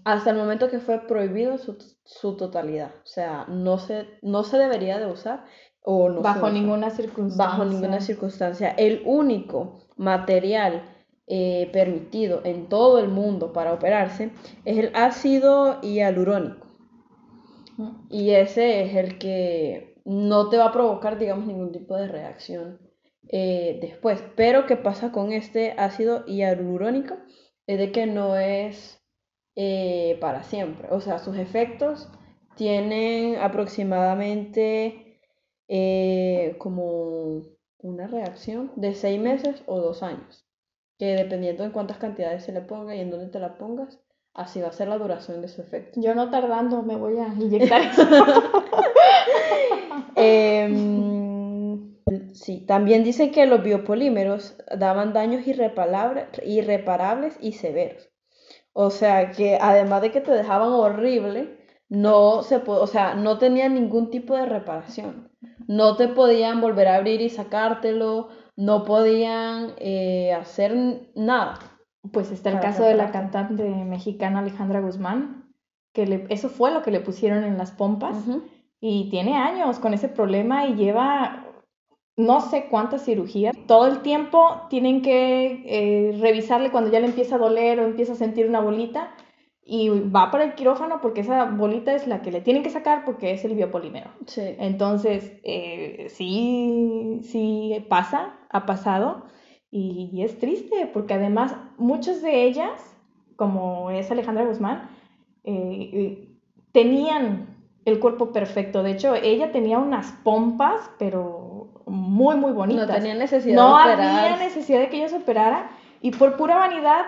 hasta 0.03 0.29
el 0.31 0.37
momento 0.37 0.69
que 0.69 0.79
fue 0.79 0.99
prohibido 1.07 1.57
su, 1.57 1.77
su, 2.03 2.35
totalidad. 2.37 2.91
O 3.03 3.07
sea, 3.07 3.45
no 3.47 3.77
se, 3.79 4.07
no 4.21 4.43
se 4.43 4.57
debería 4.57 4.99
de 4.99 5.07
usar 5.07 5.45
o 5.81 6.09
no 6.09 6.21
bajo 6.21 6.49
ninguna 6.49 6.91
circunstancia. 6.91 7.45
Bajo 7.45 7.65
ninguna 7.65 8.01
circunstancia. 8.01 8.71
El 8.71 9.01
único 9.05 9.87
material 9.97 10.90
eh, 11.33 11.69
permitido 11.71 12.41
en 12.43 12.67
todo 12.67 12.99
el 12.99 13.07
mundo 13.07 13.53
para 13.53 13.71
operarse 13.71 14.31
es 14.65 14.77
el 14.77 14.91
ácido 14.93 15.79
hialurónico. 15.81 16.67
Y 18.09 18.31
ese 18.31 18.83
es 18.83 18.95
el 18.95 19.17
que 19.17 19.95
no 20.03 20.49
te 20.49 20.57
va 20.57 20.65
a 20.65 20.71
provocar, 20.73 21.17
digamos, 21.17 21.47
ningún 21.47 21.71
tipo 21.71 21.95
de 21.95 22.09
reacción 22.09 22.79
eh, 23.29 23.79
después. 23.81 24.21
Pero 24.35 24.65
¿qué 24.65 24.75
pasa 24.75 25.13
con 25.13 25.31
este 25.31 25.71
ácido 25.77 26.25
hialurónico? 26.25 27.15
Es 27.65 27.79
de 27.79 27.93
que 27.93 28.07
no 28.07 28.35
es 28.35 29.01
eh, 29.55 30.17
para 30.19 30.43
siempre. 30.43 30.89
O 30.91 30.99
sea, 30.99 31.17
sus 31.17 31.37
efectos 31.37 32.09
tienen 32.57 33.37
aproximadamente 33.37 35.17
eh, 35.69 36.55
como 36.57 37.43
una 37.77 38.07
reacción 38.07 38.73
de 38.75 38.95
seis 38.95 39.19
meses 39.19 39.63
o 39.65 39.79
dos 39.79 40.03
años. 40.03 40.45
Que 41.01 41.15
dependiendo 41.15 41.63
de 41.63 41.71
cuántas 41.71 41.97
cantidades 41.97 42.43
se 42.43 42.51
le 42.51 42.61
ponga 42.61 42.95
y 42.95 42.99
en 42.99 43.09
dónde 43.09 43.27
te 43.27 43.39
la 43.39 43.57
pongas, 43.57 43.99
Así 44.33 44.61
va 44.61 44.69
a 44.69 44.71
ser 44.71 44.87
la 44.87 44.97
duración 44.97 45.41
de 45.41 45.49
su 45.49 45.61
efecto. 45.61 45.99
Yo 46.01 46.15
no 46.15 46.29
tardando 46.29 46.83
me 46.83 46.95
voy 46.95 47.17
a 47.17 47.27
inyectar 47.39 47.81
eso. 47.81 48.03
Em, 50.15 51.95
sí, 52.33 52.65
también 52.65 53.03
dicen 53.03 53.31
que 53.31 53.45
los 53.45 53.63
biopolímeros 53.63 54.55
daban 54.77 55.13
daños 55.13 55.45
irreparables 55.47 57.37
y 57.41 57.53
severos. 57.53 58.09
O 58.73 58.89
sea 58.89 59.31
que 59.31 59.57
además 59.59 60.01
de 60.01 60.11
que 60.11 60.21
te 60.21 60.31
dejaban 60.31 60.69
horrible, 60.69 61.57
no 61.89 62.43
se 62.43 62.61
o 62.65 62.87
sea, 62.87 63.15
no 63.15 63.37
tenían 63.37 63.73
ningún 63.73 64.11
tipo 64.11 64.35
de 64.35 64.45
reparación. 64.45 65.29
No 65.67 65.97
te 65.97 66.07
podían 66.07 66.61
volver 66.61 66.87
a 66.87 66.95
abrir 66.95 67.21
y 67.21 67.29
sacártelo, 67.29 68.29
no 68.55 68.85
podían 68.85 69.73
eh, 69.77 70.33
hacer 70.33 70.75
nada. 71.15 71.59
Pues 72.11 72.31
está 72.31 72.49
el 72.49 72.59
caso 72.59 72.83
de 72.83 72.95
la 72.95 73.11
cantante 73.11 73.63
mexicana 73.63 74.39
Alejandra 74.39 74.81
Guzmán, 74.81 75.53
que 75.93 76.07
le, 76.07 76.25
eso 76.29 76.49
fue 76.49 76.71
lo 76.71 76.81
que 76.81 76.91
le 76.91 76.99
pusieron 76.99 77.43
en 77.43 77.57
las 77.57 77.71
pompas 77.71 78.17
y 78.79 79.09
tiene 79.11 79.35
años 79.35 79.77
con 79.77 79.93
ese 79.93 80.09
problema 80.09 80.65
y 80.65 80.75
lleva 80.75 81.45
no 82.17 82.41
sé 82.41 82.67
cuántas 82.69 83.05
cirugías. 83.05 83.55
Todo 83.67 83.87
el 83.87 84.01
tiempo 84.01 84.61
tienen 84.69 85.01
que 85.01 85.63
eh, 85.65 86.17
revisarle 86.19 86.71
cuando 86.71 86.91
ya 86.91 86.99
le 86.99 87.07
empieza 87.07 87.35
a 87.35 87.39
doler 87.39 87.79
o 87.79 87.85
empieza 87.85 88.13
a 88.13 88.17
sentir 88.17 88.47
una 88.47 88.61
bolita 88.61 89.11
y 89.73 89.87
va 89.87 90.31
para 90.31 90.43
el 90.43 90.53
quirófano 90.53 90.99
porque 90.99 91.21
esa 91.21 91.45
bolita 91.45 91.93
es 91.95 92.05
la 92.05 92.21
que 92.21 92.29
le 92.29 92.41
tienen 92.41 92.61
que 92.61 92.69
sacar 92.69 93.05
porque 93.05 93.31
es 93.31 93.45
el 93.45 93.55
biopolímero. 93.55 94.09
Entonces, 94.35 95.31
eh, 95.43 96.07
sí, 96.09 97.21
sí 97.23 97.85
pasa, 97.87 98.33
ha 98.49 98.65
pasado. 98.65 99.27
Y, 99.71 100.23
es 100.23 100.37
triste 100.39 100.89
porque 100.91 101.13
además 101.13 101.55
muchas 101.77 102.21
de 102.21 102.43
ellas, 102.43 102.97
como 103.37 103.91
es 103.91 104.11
Alejandra 104.11 104.43
Guzmán, 104.43 104.89
eh, 105.45 106.27
tenían 106.73 107.55
el 107.85 108.01
cuerpo 108.01 108.33
perfecto. 108.33 108.83
De 108.83 108.91
hecho, 108.91 109.15
ella 109.15 109.53
tenía 109.53 109.79
unas 109.79 110.11
pompas, 110.25 110.91
pero 110.99 111.81
muy, 111.85 112.35
muy 112.35 112.51
bonitas. 112.51 112.89
No 112.89 112.93
tenía 112.93 113.15
necesidad 113.15 113.55
no 113.55 113.77
había 113.77 114.35
necesidad 114.35 114.81
de 114.81 114.89
que 114.89 114.97
ella 114.97 115.07
se 115.07 115.15
operara. 115.15 115.71
Y 116.01 116.11
por 116.11 116.35
pura 116.35 116.57
vanidad 116.57 117.00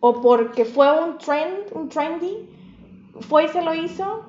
o 0.00 0.20
porque 0.20 0.64
fue 0.64 0.90
un 1.02 1.18
trend, 1.18 1.72
un 1.72 1.88
trendy, 1.88 2.48
fue 3.20 3.44
y 3.44 3.48
se 3.48 3.62
lo 3.62 3.74
hizo 3.74 4.24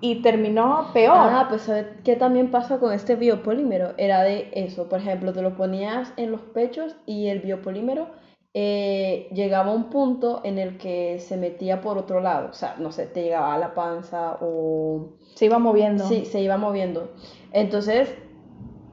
y 0.00 0.22
terminó 0.22 0.88
peor. 0.92 1.14
Ah, 1.16 1.46
pues 1.48 1.62
¿sabes 1.62 1.86
qué 2.04 2.16
también 2.16 2.50
pasa 2.50 2.78
con 2.78 2.92
este 2.92 3.16
biopolímero? 3.16 3.92
Era 3.98 4.22
de 4.22 4.50
eso, 4.52 4.88
por 4.88 5.00
ejemplo, 5.00 5.32
te 5.32 5.42
lo 5.42 5.56
ponías 5.56 6.12
en 6.16 6.32
los 6.32 6.40
pechos 6.40 6.96
y 7.06 7.28
el 7.28 7.40
biopolímero 7.40 8.08
eh, 8.54 9.28
llegaba 9.32 9.70
a 9.70 9.74
un 9.74 9.90
punto 9.90 10.40
en 10.42 10.58
el 10.58 10.78
que 10.78 11.18
se 11.20 11.36
metía 11.36 11.80
por 11.82 11.98
otro 11.98 12.20
lado, 12.20 12.48
o 12.50 12.54
sea, 12.54 12.76
no 12.78 12.90
sé, 12.90 13.06
te 13.06 13.22
llegaba 13.22 13.54
a 13.54 13.58
la 13.58 13.74
panza 13.74 14.38
o... 14.40 15.10
Se 15.34 15.44
iba 15.44 15.58
moviendo. 15.58 16.04
Sí, 16.04 16.24
se 16.24 16.40
iba 16.40 16.56
moviendo. 16.56 17.12
Entonces 17.52 18.12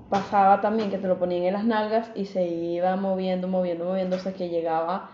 pasaba 0.10 0.62
también 0.62 0.90
que 0.90 0.98
te 0.98 1.08
lo 1.08 1.18
ponían 1.18 1.44
en 1.44 1.54
las 1.54 1.66
nalgas 1.66 2.12
y 2.16 2.26
se 2.26 2.48
iba 2.48 2.96
moviendo, 2.98 3.48
moviendo, 3.48 3.86
moviendo 3.86 4.16
hasta 4.16 4.34
que 4.34 4.50
llegaba 4.50 5.10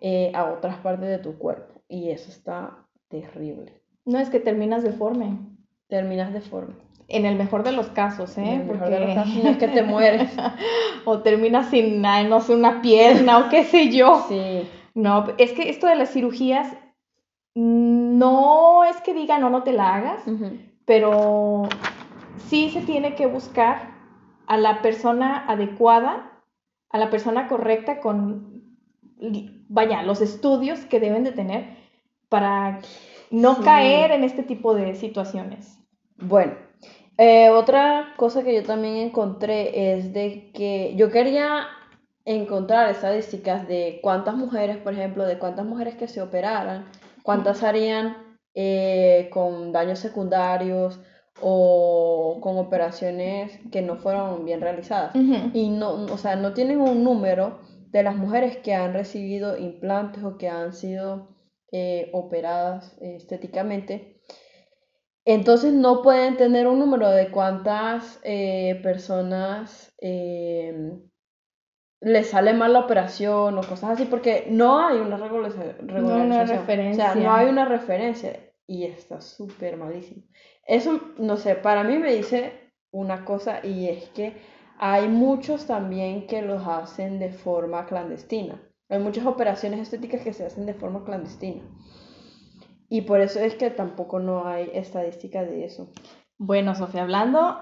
eh, 0.00 0.32
a 0.34 0.44
otras 0.44 0.76
partes 0.78 1.08
de 1.08 1.18
tu 1.18 1.38
cuerpo. 1.38 1.82
Y 1.88 2.10
eso 2.10 2.30
está 2.30 2.78
terrible. 3.08 3.80
No 4.04 4.18
es 4.18 4.30
que 4.30 4.40
terminas 4.40 4.82
deforme. 4.82 5.38
Terminas 5.88 6.32
deforme. 6.32 6.74
En 7.08 7.24
el 7.24 7.36
mejor 7.36 7.62
de 7.62 7.72
los 7.72 7.88
casos, 7.88 8.36
¿eh? 8.36 8.42
En 8.42 8.60
el 8.60 8.66
mejor 8.66 8.90
de 8.90 9.00
los 9.00 9.14
casos 9.14 9.42
no 9.42 9.50
es 9.50 9.56
que 9.56 9.68
te 9.68 9.82
mueres. 9.82 10.30
o 11.04 11.20
terminas 11.20 11.70
sin, 11.70 12.02
no 12.02 12.40
sé, 12.40 12.54
una 12.54 12.82
pierna 12.82 13.38
o 13.38 13.48
qué 13.48 13.64
sé 13.64 13.90
yo. 13.90 14.26
Sí. 14.28 14.68
No, 14.94 15.26
es 15.38 15.52
que 15.52 15.70
esto 15.70 15.86
de 15.86 15.96
las 15.96 16.10
cirugías 16.10 16.76
no 17.54 18.84
es 18.84 19.00
que 19.00 19.14
diga 19.14 19.38
no, 19.38 19.50
no 19.50 19.62
te 19.62 19.72
la 19.72 19.94
hagas, 19.94 20.22
pero 20.84 21.68
sí 22.46 22.70
se 22.70 22.82
tiene 22.82 23.14
que 23.14 23.26
buscar 23.26 23.94
a 24.46 24.56
la 24.56 24.80
persona 24.80 25.44
adecuada, 25.46 26.32
a 26.90 26.98
la 26.98 27.10
persona 27.10 27.48
correcta 27.48 28.00
con 28.00 28.47
vaya, 29.68 30.02
los 30.02 30.20
estudios 30.20 30.80
que 30.80 31.00
deben 31.00 31.24
de 31.24 31.32
tener 31.32 31.76
para 32.28 32.80
no 33.30 33.56
Sí. 33.56 33.62
caer 33.62 34.10
en 34.12 34.24
este 34.24 34.42
tipo 34.42 34.74
de 34.74 34.94
situaciones. 34.94 35.78
Bueno, 36.16 36.54
eh, 37.16 37.50
otra 37.50 38.14
cosa 38.16 38.42
que 38.42 38.54
yo 38.54 38.62
también 38.62 38.96
encontré 38.96 39.94
es 39.96 40.12
de 40.12 40.50
que 40.52 40.94
yo 40.96 41.10
quería 41.10 41.66
encontrar 42.24 42.90
estadísticas 42.90 43.66
de 43.66 44.00
cuántas 44.02 44.36
mujeres, 44.36 44.76
por 44.76 44.92
ejemplo, 44.92 45.24
de 45.24 45.38
cuántas 45.38 45.64
mujeres 45.64 45.96
que 45.96 46.08
se 46.08 46.20
operaran, 46.20 46.86
cuántas 47.22 47.62
harían 47.62 48.16
eh, 48.54 49.30
con 49.32 49.72
daños 49.72 49.98
secundarios 49.98 51.00
o 51.40 52.38
con 52.40 52.58
operaciones 52.58 53.58
que 53.70 53.82
no 53.82 53.96
fueron 53.96 54.44
bien 54.44 54.60
realizadas. 54.60 55.14
Y 55.54 55.70
no, 55.70 55.92
o 55.92 56.18
sea, 56.18 56.36
no 56.36 56.52
tienen 56.52 56.80
un 56.80 57.04
número 57.04 57.60
de 57.90 58.02
las 58.02 58.16
mujeres 58.16 58.58
que 58.58 58.74
han 58.74 58.92
recibido 58.92 59.56
implantes 59.56 60.22
o 60.24 60.36
que 60.36 60.48
han 60.48 60.72
sido 60.72 61.28
eh, 61.72 62.10
operadas 62.12 62.96
eh, 63.00 63.16
estéticamente. 63.16 64.20
Entonces 65.24 65.72
no 65.74 66.02
pueden 66.02 66.36
tener 66.36 66.66
un 66.66 66.78
número 66.78 67.10
de 67.10 67.30
cuántas 67.30 68.18
eh, 68.24 68.80
personas 68.82 69.92
eh, 70.00 70.92
les 72.00 72.30
sale 72.30 72.54
mal 72.54 72.72
la 72.72 72.80
operación 72.80 73.58
o 73.58 73.60
cosas 73.62 73.90
así, 73.90 74.04
porque 74.06 74.46
no 74.48 74.86
hay 74.86 74.98
una 74.98 75.16
regula- 75.16 75.48
regularización. 75.80 76.32
O 76.42 76.46
sea, 76.46 76.56
referencia. 76.56 77.14
no 77.16 77.32
hay 77.34 77.46
una 77.48 77.64
referencia 77.66 78.40
y 78.66 78.84
está 78.84 79.20
súper 79.20 79.76
malísimo. 79.76 80.22
Eso, 80.66 81.00
no 81.18 81.36
sé, 81.36 81.56
para 81.56 81.82
mí 81.84 81.98
me 81.98 82.14
dice 82.14 82.72
una 82.90 83.24
cosa 83.24 83.60
y 83.66 83.88
es 83.88 84.08
que 84.10 84.34
hay 84.78 85.08
muchos 85.08 85.66
también 85.66 86.26
que 86.26 86.40
los 86.40 86.66
hacen 86.66 87.18
de 87.18 87.30
forma 87.30 87.86
clandestina. 87.86 88.62
Hay 88.88 89.00
muchas 89.00 89.26
operaciones 89.26 89.80
estéticas 89.80 90.22
que 90.22 90.32
se 90.32 90.46
hacen 90.46 90.66
de 90.66 90.74
forma 90.74 91.04
clandestina. 91.04 91.62
Y 92.88 93.02
por 93.02 93.20
eso 93.20 93.40
es 93.40 93.54
que 93.56 93.70
tampoco 93.70 94.18
no 94.20 94.46
hay 94.46 94.70
estadística 94.72 95.42
de 95.42 95.64
eso. 95.64 95.92
Bueno, 96.38 96.74
Sofía, 96.74 97.02
hablando 97.02 97.58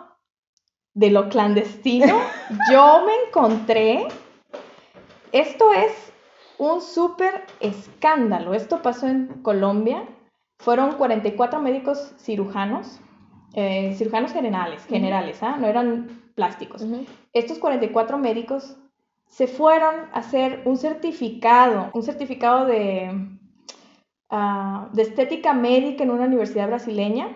de 0.94 1.10
lo 1.10 1.28
clandestino, 1.28 2.20
yo 2.72 3.04
me 3.06 3.12
encontré, 3.26 4.06
esto 5.32 5.72
es 5.72 6.12
un 6.58 6.80
súper 6.80 7.44
escándalo, 7.60 8.54
esto 8.54 8.82
pasó 8.82 9.08
en 9.08 9.42
Colombia, 9.42 10.04
fueron 10.58 10.96
44 10.96 11.60
médicos 11.60 12.14
cirujanos, 12.18 13.00
eh, 13.54 13.94
cirujanos 13.96 14.32
generales, 14.32 14.84
generales, 14.86 15.42
¿ah? 15.42 15.56
no 15.58 15.66
eran 15.66 16.25
plásticos. 16.36 16.84
Estos 17.32 17.58
44 17.58 18.18
médicos 18.18 18.76
se 19.26 19.48
fueron 19.48 19.94
a 20.12 20.20
hacer 20.20 20.62
un 20.64 20.76
certificado, 20.76 21.90
un 21.94 22.04
certificado 22.04 22.66
de, 22.66 23.10
ah, 24.30 24.88
de 24.92 25.02
estética 25.02 25.52
médica 25.52 26.04
en 26.04 26.10
una 26.10 26.26
universidad 26.26 26.68
brasileña 26.68 27.28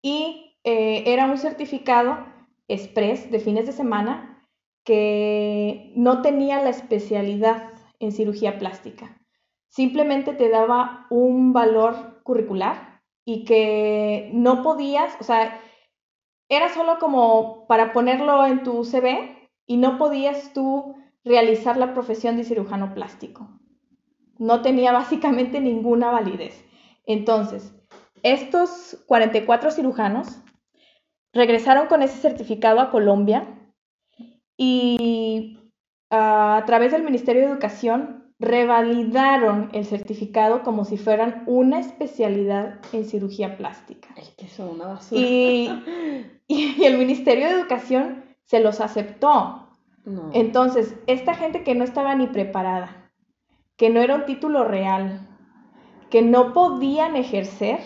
y 0.00 0.56
eh, 0.64 1.04
era 1.06 1.26
un 1.26 1.36
certificado 1.36 2.24
express 2.68 3.30
de 3.30 3.40
fines 3.40 3.66
de 3.66 3.72
semana 3.72 4.46
que 4.84 5.92
no 5.94 6.22
tenía 6.22 6.62
la 6.62 6.70
especialidad 6.70 7.70
en 7.98 8.12
cirugía 8.12 8.58
plástica. 8.58 9.20
Simplemente 9.68 10.32
te 10.32 10.48
daba 10.48 11.06
un 11.10 11.52
valor 11.52 12.22
curricular 12.22 13.00
y 13.24 13.44
que 13.44 14.30
no 14.34 14.62
podías, 14.62 15.16
o 15.20 15.24
sea, 15.24 15.60
era 16.52 16.68
solo 16.68 16.98
como 16.98 17.66
para 17.66 17.94
ponerlo 17.94 18.44
en 18.44 18.62
tu 18.62 18.84
CV 18.84 19.50
y 19.66 19.78
no 19.78 19.96
podías 19.96 20.52
tú 20.52 20.94
realizar 21.24 21.78
la 21.78 21.94
profesión 21.94 22.36
de 22.36 22.44
cirujano 22.44 22.92
plástico. 22.92 23.48
No 24.38 24.60
tenía 24.60 24.92
básicamente 24.92 25.60
ninguna 25.60 26.10
validez. 26.10 26.62
Entonces, 27.06 27.74
estos 28.22 29.02
44 29.06 29.70
cirujanos 29.70 30.42
regresaron 31.32 31.86
con 31.86 32.02
ese 32.02 32.18
certificado 32.18 32.80
a 32.80 32.90
Colombia 32.90 33.58
y 34.58 35.58
ah, 36.10 36.58
a 36.58 36.66
través 36.66 36.92
del 36.92 37.02
Ministerio 37.02 37.42
de 37.42 37.48
Educación 37.48 38.21
revalidaron 38.42 39.70
el 39.72 39.86
certificado 39.86 40.64
como 40.64 40.84
si 40.84 40.98
fueran 40.98 41.44
una 41.46 41.78
especialidad 41.78 42.80
en 42.92 43.04
cirugía 43.04 43.56
plástica. 43.56 44.08
Es 44.16 44.30
que 44.30 44.48
son 44.48 44.70
una 44.70 44.86
basura. 44.88 45.22
Y, 46.48 46.74
y 46.76 46.84
el 46.84 46.98
Ministerio 46.98 47.46
de 47.46 47.54
Educación 47.54 48.24
se 48.44 48.60
los 48.60 48.80
aceptó. 48.80 49.68
No. 50.04 50.30
Entonces, 50.34 50.96
esta 51.06 51.34
gente 51.34 51.62
que 51.62 51.74
no 51.74 51.84
estaba 51.84 52.14
ni 52.14 52.26
preparada, 52.26 53.10
que 53.76 53.88
no 53.88 54.00
era 54.00 54.16
un 54.16 54.26
título 54.26 54.64
real, 54.64 55.26
que 56.10 56.20
no 56.20 56.52
podían 56.52 57.16
ejercer, 57.16 57.78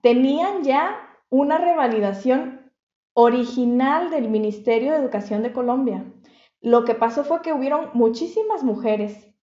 tenían 0.00 0.62
ya 0.62 0.96
una 1.28 1.58
revalidación 1.58 2.72
original 3.12 4.10
del 4.10 4.30
Ministerio 4.30 4.92
de 4.92 4.98
Educación 4.98 5.42
de 5.42 5.52
Colombia. 5.52 6.04
Lo 6.60 6.84
que 6.84 6.94
pasó 6.94 7.24
fue 7.24 7.42
que 7.42 7.52
hubieron 7.52 7.90
muchísimas 7.92 8.62
mujeres 8.62 9.33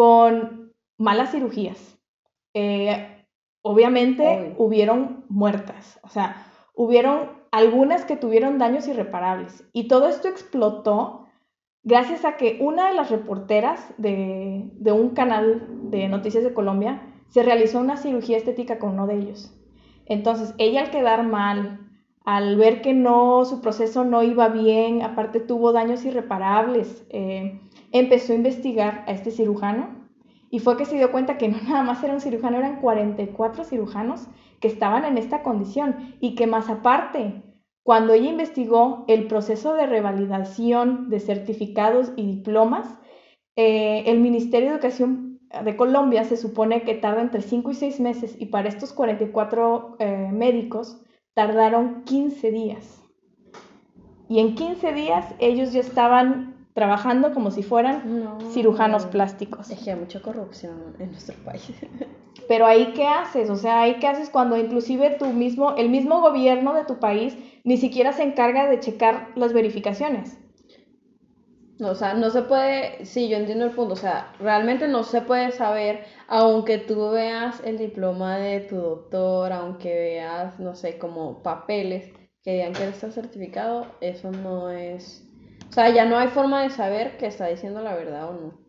con 0.00 0.72
malas 0.96 1.30
cirugías. 1.30 1.98
Eh, 2.54 3.26
obviamente 3.60 4.54
hubieron 4.56 5.26
muertas, 5.28 6.00
o 6.02 6.08
sea, 6.08 6.46
hubieron 6.74 7.28
algunas 7.50 8.06
que 8.06 8.16
tuvieron 8.16 8.56
daños 8.56 8.88
irreparables. 8.88 9.62
Y 9.74 9.88
todo 9.88 10.08
esto 10.08 10.28
explotó 10.28 11.26
gracias 11.82 12.24
a 12.24 12.38
que 12.38 12.56
una 12.62 12.88
de 12.88 12.94
las 12.94 13.10
reporteras 13.10 13.92
de, 13.98 14.70
de 14.72 14.90
un 14.90 15.10
canal 15.10 15.66
de 15.90 16.08
noticias 16.08 16.44
de 16.44 16.54
Colombia 16.54 17.02
se 17.28 17.42
realizó 17.42 17.78
una 17.78 17.98
cirugía 17.98 18.38
estética 18.38 18.78
con 18.78 18.92
uno 18.94 19.06
de 19.06 19.16
ellos. 19.16 19.54
Entonces, 20.06 20.54
ella 20.56 20.80
al 20.80 20.90
quedar 20.90 21.24
mal, 21.24 21.90
al 22.24 22.56
ver 22.56 22.80
que 22.80 22.94
no, 22.94 23.44
su 23.44 23.60
proceso 23.60 24.04
no 24.04 24.22
iba 24.22 24.48
bien, 24.48 25.02
aparte 25.02 25.40
tuvo 25.40 25.72
daños 25.72 26.06
irreparables, 26.06 27.04
eh, 27.10 27.60
empezó 27.92 28.32
a 28.32 28.36
investigar 28.36 29.04
a 29.06 29.12
este 29.12 29.30
cirujano 29.30 30.00
y 30.50 30.58
fue 30.58 30.76
que 30.76 30.84
se 30.84 30.96
dio 30.96 31.12
cuenta 31.12 31.38
que 31.38 31.48
no 31.48 31.58
nada 31.68 31.82
más 31.82 32.02
era 32.02 32.14
un 32.14 32.20
cirujano, 32.20 32.58
eran 32.58 32.80
44 32.80 33.64
cirujanos 33.64 34.26
que 34.60 34.68
estaban 34.68 35.04
en 35.04 35.16
esta 35.18 35.42
condición 35.42 36.16
y 36.20 36.34
que 36.34 36.46
más 36.46 36.68
aparte, 36.68 37.42
cuando 37.82 38.12
ella 38.12 38.28
investigó 38.28 39.04
el 39.08 39.26
proceso 39.26 39.74
de 39.74 39.86
revalidación 39.86 41.08
de 41.08 41.20
certificados 41.20 42.12
y 42.16 42.26
diplomas, 42.26 42.98
eh, 43.56 44.04
el 44.06 44.20
Ministerio 44.20 44.68
de 44.68 44.74
Educación 44.74 45.40
de 45.64 45.76
Colombia 45.76 46.24
se 46.24 46.36
supone 46.36 46.82
que 46.82 46.94
tarda 46.94 47.22
entre 47.22 47.40
5 47.40 47.70
y 47.70 47.74
6 47.74 48.00
meses 48.00 48.36
y 48.38 48.46
para 48.46 48.68
estos 48.68 48.92
44 48.92 49.96
eh, 49.98 50.28
médicos 50.32 51.02
tardaron 51.34 52.04
15 52.04 52.50
días. 52.52 53.02
Y 54.28 54.38
en 54.38 54.54
15 54.54 54.92
días 54.92 55.34
ellos 55.40 55.72
ya 55.72 55.80
estaban 55.80 56.59
trabajando 56.80 57.34
como 57.34 57.50
si 57.50 57.62
fueran 57.62 58.24
No. 58.24 58.40
cirujanos 58.52 59.04
plásticos. 59.04 59.68
Es 59.70 59.80
que 59.80 59.90
hay 59.90 59.98
mucha 59.98 60.22
corrupción 60.22 60.96
en 60.98 61.10
nuestro 61.10 61.36
país. 61.44 61.62
Pero 62.48 62.64
ahí 62.66 62.94
qué 62.94 63.06
haces, 63.06 63.50
o 63.50 63.56
sea, 63.56 63.82
ahí 63.82 63.98
qué 64.00 64.06
haces 64.06 64.30
cuando 64.30 64.56
inclusive 64.56 65.10
tú 65.18 65.26
mismo, 65.26 65.76
el 65.76 65.90
mismo 65.90 66.22
gobierno 66.22 66.72
de 66.72 66.86
tu 66.86 66.98
país 66.98 67.36
ni 67.64 67.76
siquiera 67.76 68.14
se 68.14 68.22
encarga 68.22 68.66
de 68.66 68.80
checar 68.80 69.28
las 69.36 69.52
verificaciones. 69.52 70.38
No, 71.78 71.90
o 71.90 71.94
sea, 71.94 72.14
no 72.14 72.30
se 72.30 72.42
puede, 72.42 73.04
sí, 73.04 73.28
yo 73.28 73.36
entiendo 73.36 73.66
el 73.66 73.72
punto, 73.72 73.92
o 73.92 73.96
sea, 73.96 74.32
realmente 74.40 74.88
no 74.88 75.02
se 75.04 75.20
puede 75.20 75.50
saber, 75.50 76.04
aunque 76.28 76.78
tú 76.78 77.10
veas 77.10 77.62
el 77.62 77.76
diploma 77.76 78.38
de 78.38 78.60
tu 78.60 78.76
doctor, 78.76 79.52
aunque 79.52 79.92
veas, 79.94 80.58
no 80.58 80.74
sé, 80.74 80.98
como 80.98 81.42
papeles 81.42 82.10
que 82.42 82.54
digan 82.54 82.72
que 82.72 82.88
está 82.88 83.10
certificado, 83.10 83.86
eso 84.00 84.30
no 84.30 84.70
es, 84.70 85.29
o 85.70 85.72
sea, 85.72 85.88
ya 85.90 86.04
no 86.04 86.18
hay 86.18 86.28
forma 86.28 86.62
de 86.62 86.70
saber 86.70 87.16
que 87.16 87.26
está 87.26 87.46
diciendo 87.46 87.80
la 87.82 87.94
verdad 87.94 88.28
o 88.28 88.32
no. 88.34 88.60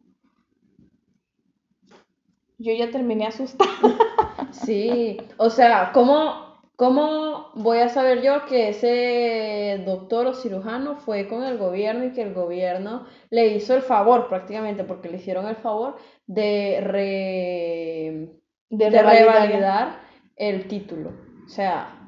Yo 2.58 2.74
ya 2.74 2.92
terminé 2.92 3.26
asustada. 3.28 3.70
Sí, 4.52 5.18
o 5.38 5.50
sea, 5.50 5.92
¿cómo, 5.94 6.62
cómo 6.76 7.52
voy 7.56 7.80
a 7.80 7.88
saber 7.90 8.22
yo 8.22 8.46
que 8.48 8.70
ese 8.70 9.82
doctor 9.86 10.28
o 10.28 10.34
cirujano 10.34 10.98
fue 10.98 11.28
con 11.30 11.44
el 11.44 11.58
gobierno 11.58 12.04
y 12.06 12.12
que 12.12 12.22
el 12.24 12.34
gobierno 12.34 13.06
le 13.30 13.48
hizo 13.48 13.74
el 13.76 13.82
favor 13.82 14.28
prácticamente, 14.28 14.84
porque 14.84 15.08
le 15.10 15.18
hicieron 15.18 15.48
el 15.48 15.56
favor 15.56 15.96
de, 16.28 16.80
re- 16.82 18.42
De 18.70 18.90
de 18.90 19.02
revalidar. 19.02 19.42
revalidar 19.42 20.00
el 20.36 20.68
título? 20.68 21.12
O 21.46 21.50
sea, 21.50 22.01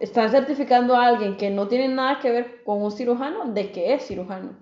están 0.00 0.30
certificando 0.30 0.94
a 0.96 1.06
alguien 1.06 1.36
que 1.36 1.50
no 1.50 1.68
tiene 1.68 1.88
nada 1.88 2.20
que 2.20 2.30
ver 2.30 2.62
con 2.64 2.82
un 2.82 2.92
cirujano 2.92 3.52
de 3.52 3.72
que 3.72 3.94
es 3.94 4.06
cirujano. 4.06 4.58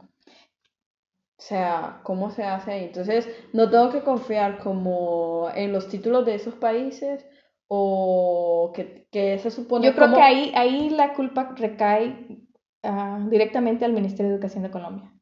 O 1.39 1.45
sea, 1.45 2.01
¿cómo 2.05 2.31
se 2.31 2.45
hace 2.45 2.73
ahí? 2.73 2.85
Entonces, 2.85 3.29
no 3.53 3.69
tengo 3.69 3.91
que 3.91 4.03
confiar 4.03 4.59
como 4.59 5.49
en 5.55 5.73
los 5.73 5.89
títulos 5.89 6.25
de 6.25 6.37
esos 6.37 6.55
países 6.55 7.27
o 7.69 8.73
que, 8.75 9.09
que 9.11 9.39
se 9.39 9.51
supone 9.51 9.87
Yo 9.87 9.95
creo 9.95 10.07
como- 10.07 10.17
que 10.19 10.23
ahí, 10.23 10.53
ahí 10.55 10.91
la 10.91 11.15
culpa 11.15 11.53
recae 11.57 12.47
ah, 12.85 13.27
directamente 13.31 13.85
al 13.85 13.93
Ministerio 13.93 14.31
de 14.31 14.37
Educación 14.37 14.63
de 14.63 14.71
Colombia. 14.71 15.13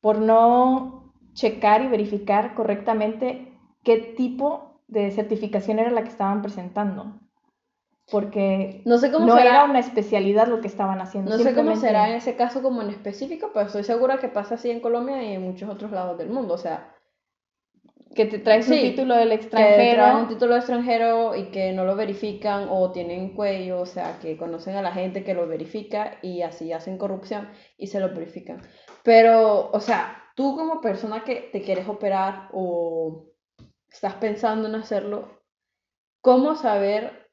Por 0.00 0.18
no 0.20 1.12
checar 1.34 1.82
y 1.82 1.88
verificar 1.88 2.54
correctamente 2.54 3.52
qué 3.84 3.98
tipo 3.98 4.80
de 4.88 5.10
certificación 5.10 5.78
era 5.78 5.90
la 5.90 6.02
que 6.02 6.08
estaban 6.10 6.42
presentando. 6.42 7.20
Porque 8.10 8.82
No 8.84 8.98
sé 8.98 9.10
cómo 9.10 9.26
no 9.26 9.36
será. 9.36 9.50
era 9.50 9.64
una 9.64 9.80
especialidad 9.80 10.46
lo 10.46 10.60
que 10.60 10.68
estaban 10.68 11.00
haciendo. 11.00 11.36
No 11.36 11.38
sé 11.42 11.54
cómo 11.54 11.74
será 11.76 12.08
en 12.08 12.14
ese 12.16 12.36
caso 12.36 12.62
como 12.62 12.80
en 12.82 12.90
específico, 12.90 13.50
pero 13.52 13.66
estoy 13.66 13.82
segura 13.84 14.18
que 14.18 14.28
pasa 14.28 14.54
así 14.54 14.70
en 14.70 14.80
Colombia 14.80 15.22
y 15.22 15.32
en 15.34 15.42
muchos 15.42 15.68
otros 15.68 15.90
lados 15.90 16.16
del 16.18 16.28
mundo. 16.30 16.54
O 16.54 16.58
sea, 16.58 16.92
Que 18.14 18.24
te 18.26 18.38
traes 18.38 18.66
un 18.68 18.74
Sí, 18.74 18.80
título 18.90 19.14
del 19.16 19.28
que 19.30 19.34
extranjero. 19.34 20.02
traen 20.02 20.16
un 20.18 20.28
título 20.28 20.56
extranjero 20.56 21.34
y 21.36 21.50
que 21.50 21.72
no 21.72 21.84
lo 21.84 21.96
verifican 21.96 22.68
o 22.70 22.90
tienen 22.92 23.34
cuello, 23.34 23.80
o 23.80 23.86
sea, 23.86 24.18
que 24.20 24.36
conocen 24.38 24.76
a 24.76 24.82
la 24.82 24.92
gente 24.92 25.22
que 25.22 25.34
lo 25.34 25.46
verifica 25.46 26.18
y 26.22 26.42
así 26.42 26.72
hacen 26.72 26.96
corrupción 26.98 27.48
y 27.76 27.88
se 27.88 28.00
lo 28.00 28.08
verifican. 28.10 28.62
Pero, 29.02 29.68
o 29.70 29.80
sea, 29.80 30.16
tú 30.34 30.56
como 30.56 30.80
persona 30.80 31.24
que 31.24 31.50
te 31.52 31.60
quieres 31.60 31.88
operar 31.88 32.48
o 32.52 33.26
estás 33.90 34.14
pensando 34.14 34.68
en 34.68 34.76
hacerlo, 34.76 35.42
¿cómo 36.22 36.54
saber 36.54 37.25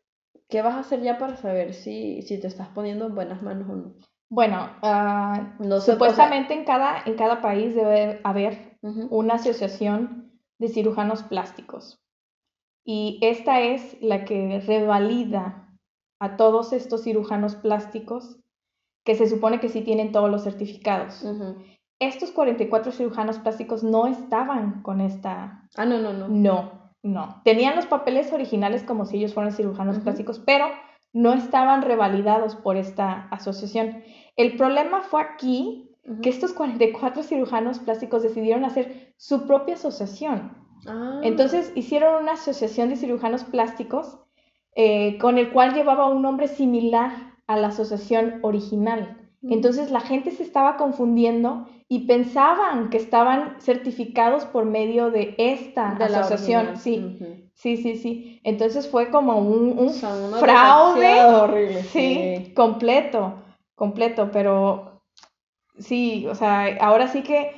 qué 0.54 0.62
vas 0.62 0.76
a 0.76 0.80
hacer 0.82 1.02
ya 1.02 1.18
para 1.18 1.36
saber 1.36 1.74
si, 1.74 2.22
si 2.22 2.40
te 2.40 2.46
estás 2.46 2.68
poniendo 2.70 3.08
en 3.08 3.16
buenas 3.16 3.42
manos 3.42 3.68
o 3.68 3.76
no? 3.76 3.94
Bueno, 4.30 4.70
ah, 4.84 5.56
No 5.58 5.66
sé, 5.66 5.74
o 5.76 5.80
sea- 5.82 5.94
supuestamente 5.96 6.54
en, 6.54 6.64
cada, 6.64 7.02
en 7.08 7.16
cada 7.16 7.42
país 7.42 7.74
debe 7.74 8.22
haber 8.24 8.78
una 9.10 9.34
asociación 9.36 10.32
de 10.60 10.68
cirujanos 10.68 11.24
plásticos. 11.24 12.00
Y 12.86 13.18
esta 13.24 13.62
es 13.62 13.98
la 14.02 14.26
que 14.26 14.62
revalida 14.66 15.70
a 16.20 16.38
todos 16.38 16.72
estos 16.72 17.04
cirujanos 17.04 17.56
plásticos 17.56 18.38
que 19.04 19.16
se 19.16 19.28
supone 19.28 19.60
que 19.60 19.70
sí 19.70 19.82
tienen 19.82 20.12
todos 20.12 20.30
los 20.30 20.44
certificados. 20.44 21.24
Ujú. 21.24 21.64
Estos 22.00 22.32
44 22.32 22.92
cirujanos 22.92 23.40
plásticos 23.40 23.84
no 23.84 24.06
estaban 24.06 24.84
con 24.84 25.02
esta... 25.02 25.68
Ah, 25.78 25.86
no, 25.86 25.98
no, 26.00 26.14
no. 26.14 26.28
No, 26.28 26.83
no. 27.04 27.42
Tenían 27.44 27.76
los 27.76 27.86
papeles 27.86 28.32
originales 28.32 28.84
como 28.84 29.06
si 29.06 29.18
ellos 29.18 29.34
fueran 29.34 29.52
cirujanos 29.52 30.00
plásticos, 30.00 30.40
pero 30.40 30.68
no 31.12 31.34
estaban 31.34 31.82
revalidados 31.82 32.56
por 32.56 32.78
esta 32.78 33.28
asociación. 33.30 34.04
El 34.38 34.56
problema 34.56 35.02
fue 35.02 35.22
aquí 35.22 35.92
que 36.22 36.30
estos 36.30 36.54
44 36.54 37.24
cirujanos 37.24 37.80
plásticos 37.80 38.24
decidieron 38.24 38.66
hacer 38.66 39.14
su 39.18 39.46
propia 39.46 39.76
asociación. 39.76 40.58
Ah. 40.88 41.20
Entonces 41.24 41.72
hicieron 41.76 42.24
una 42.24 42.34
asociación 42.34 42.90
de 42.90 42.96
cirujanos 42.96 43.44
plásticos 43.44 44.20
eh, 44.76 45.18
con 45.20 45.38
el 45.38 45.52
cual 45.52 45.74
llevaba 45.74 46.08
un 46.08 46.22
nombre 46.22 46.48
similar 46.48 47.12
a 47.48 47.58
la 47.58 47.68
asociación 47.68 48.40
original. 48.42 49.23
Entonces 49.50 49.92
la 49.92 50.00
gente 50.00 50.32
se 50.32 50.44
estaba 50.44 50.78
confundiendo 50.78 51.68
y 51.90 52.08
pensaban 52.08 52.90
que 52.90 52.98
estaban 52.98 53.58
certificados 53.60 54.46
por 54.46 54.66
medio 54.66 55.12
de 55.12 55.36
esta 55.38 55.96
De 55.96 56.06
asociación. 56.06 56.78
Sí, 56.78 57.20
sí, 57.54 57.78
sí, 57.78 57.98
sí. 57.98 58.40
Entonces 58.44 58.88
fue 58.90 59.10
como 59.10 59.38
un, 59.40 59.90
fraude. 59.90 60.32
desgraciados 61.02 61.42
horribles, 61.50 61.86
Sí, 61.88 62.54
completo, 62.56 63.34
completo, 63.76 64.30
pero 64.32 65.02
sí, 65.78 66.26
o 66.28 66.36
sea, 66.36 66.78
ahora 66.80 67.08
sí 67.10 67.22
que 67.22 67.52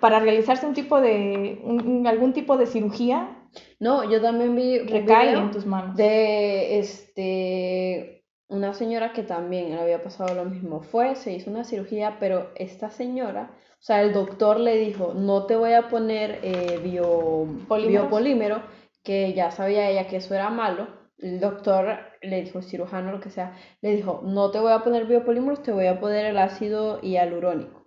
para 0.00 0.20
realizarse 0.20 0.66
un 0.66 0.74
tipo 0.74 1.00
de, 1.00 1.60
un- 1.64 2.06
algún 2.06 2.32
tipo 2.32 2.56
de 2.56 2.66
cirugía, 2.66 3.36
No, 3.80 4.08
yo 4.10 4.20
también 4.22 4.54
vi 4.56 4.78
recae 4.78 5.32
en 5.36 5.50
tus 5.50 5.66
manos. 5.66 5.96
de 5.96 6.78
este 6.78 8.11
una 8.52 8.74
señora 8.74 9.12
que 9.12 9.22
también 9.22 9.70
le 9.70 9.80
había 9.80 10.02
pasado 10.02 10.34
lo 10.34 10.44
mismo. 10.44 10.82
Fue, 10.82 11.14
se 11.16 11.32
hizo 11.32 11.50
una 11.50 11.64
cirugía, 11.64 12.18
pero 12.20 12.50
esta 12.54 12.90
señora, 12.90 13.50
o 13.80 13.82
sea, 13.82 14.02
el 14.02 14.12
doctor 14.12 14.60
le 14.60 14.76
dijo, 14.76 15.14
no 15.14 15.46
te 15.46 15.56
voy 15.56 15.72
a 15.72 15.88
poner 15.88 16.38
eh, 16.42 16.78
bio, 16.82 17.46
biopolímero, 17.68 18.62
que 19.02 19.32
ya 19.32 19.50
sabía 19.50 19.90
ella 19.90 20.06
que 20.06 20.16
eso 20.18 20.34
era 20.34 20.50
malo. 20.50 20.86
El 21.18 21.40
doctor 21.40 21.98
le 22.20 22.42
dijo, 22.42 22.62
cirujano, 22.62 23.12
lo 23.12 23.20
que 23.20 23.30
sea, 23.30 23.56
le 23.80 23.96
dijo, 23.96 24.20
no 24.24 24.50
te 24.50 24.60
voy 24.60 24.72
a 24.72 24.80
poner 24.80 25.06
biopolímeros, 25.06 25.62
te 25.62 25.72
voy 25.72 25.86
a 25.86 26.00
poner 26.00 26.26
el 26.26 26.38
ácido 26.38 27.00
hialurónico 27.00 27.82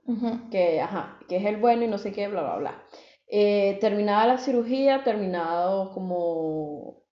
que, 0.51 0.81
ajá, 0.81 1.17
que 1.27 1.37
es 1.37 1.45
el 1.45 1.57
bueno 1.57 1.83
y 1.83 1.87
no 1.87 1.97
sé 1.97 2.11
qué, 2.11 2.27
bla, 2.27 2.41
bla, 2.41 2.57
bla. 2.57 2.83
Eh, 3.27 3.77
terminada 3.81 4.27
la 4.27 4.37
cirugía, 4.37 5.03
terminado 5.03 5.91
como 5.93 7.04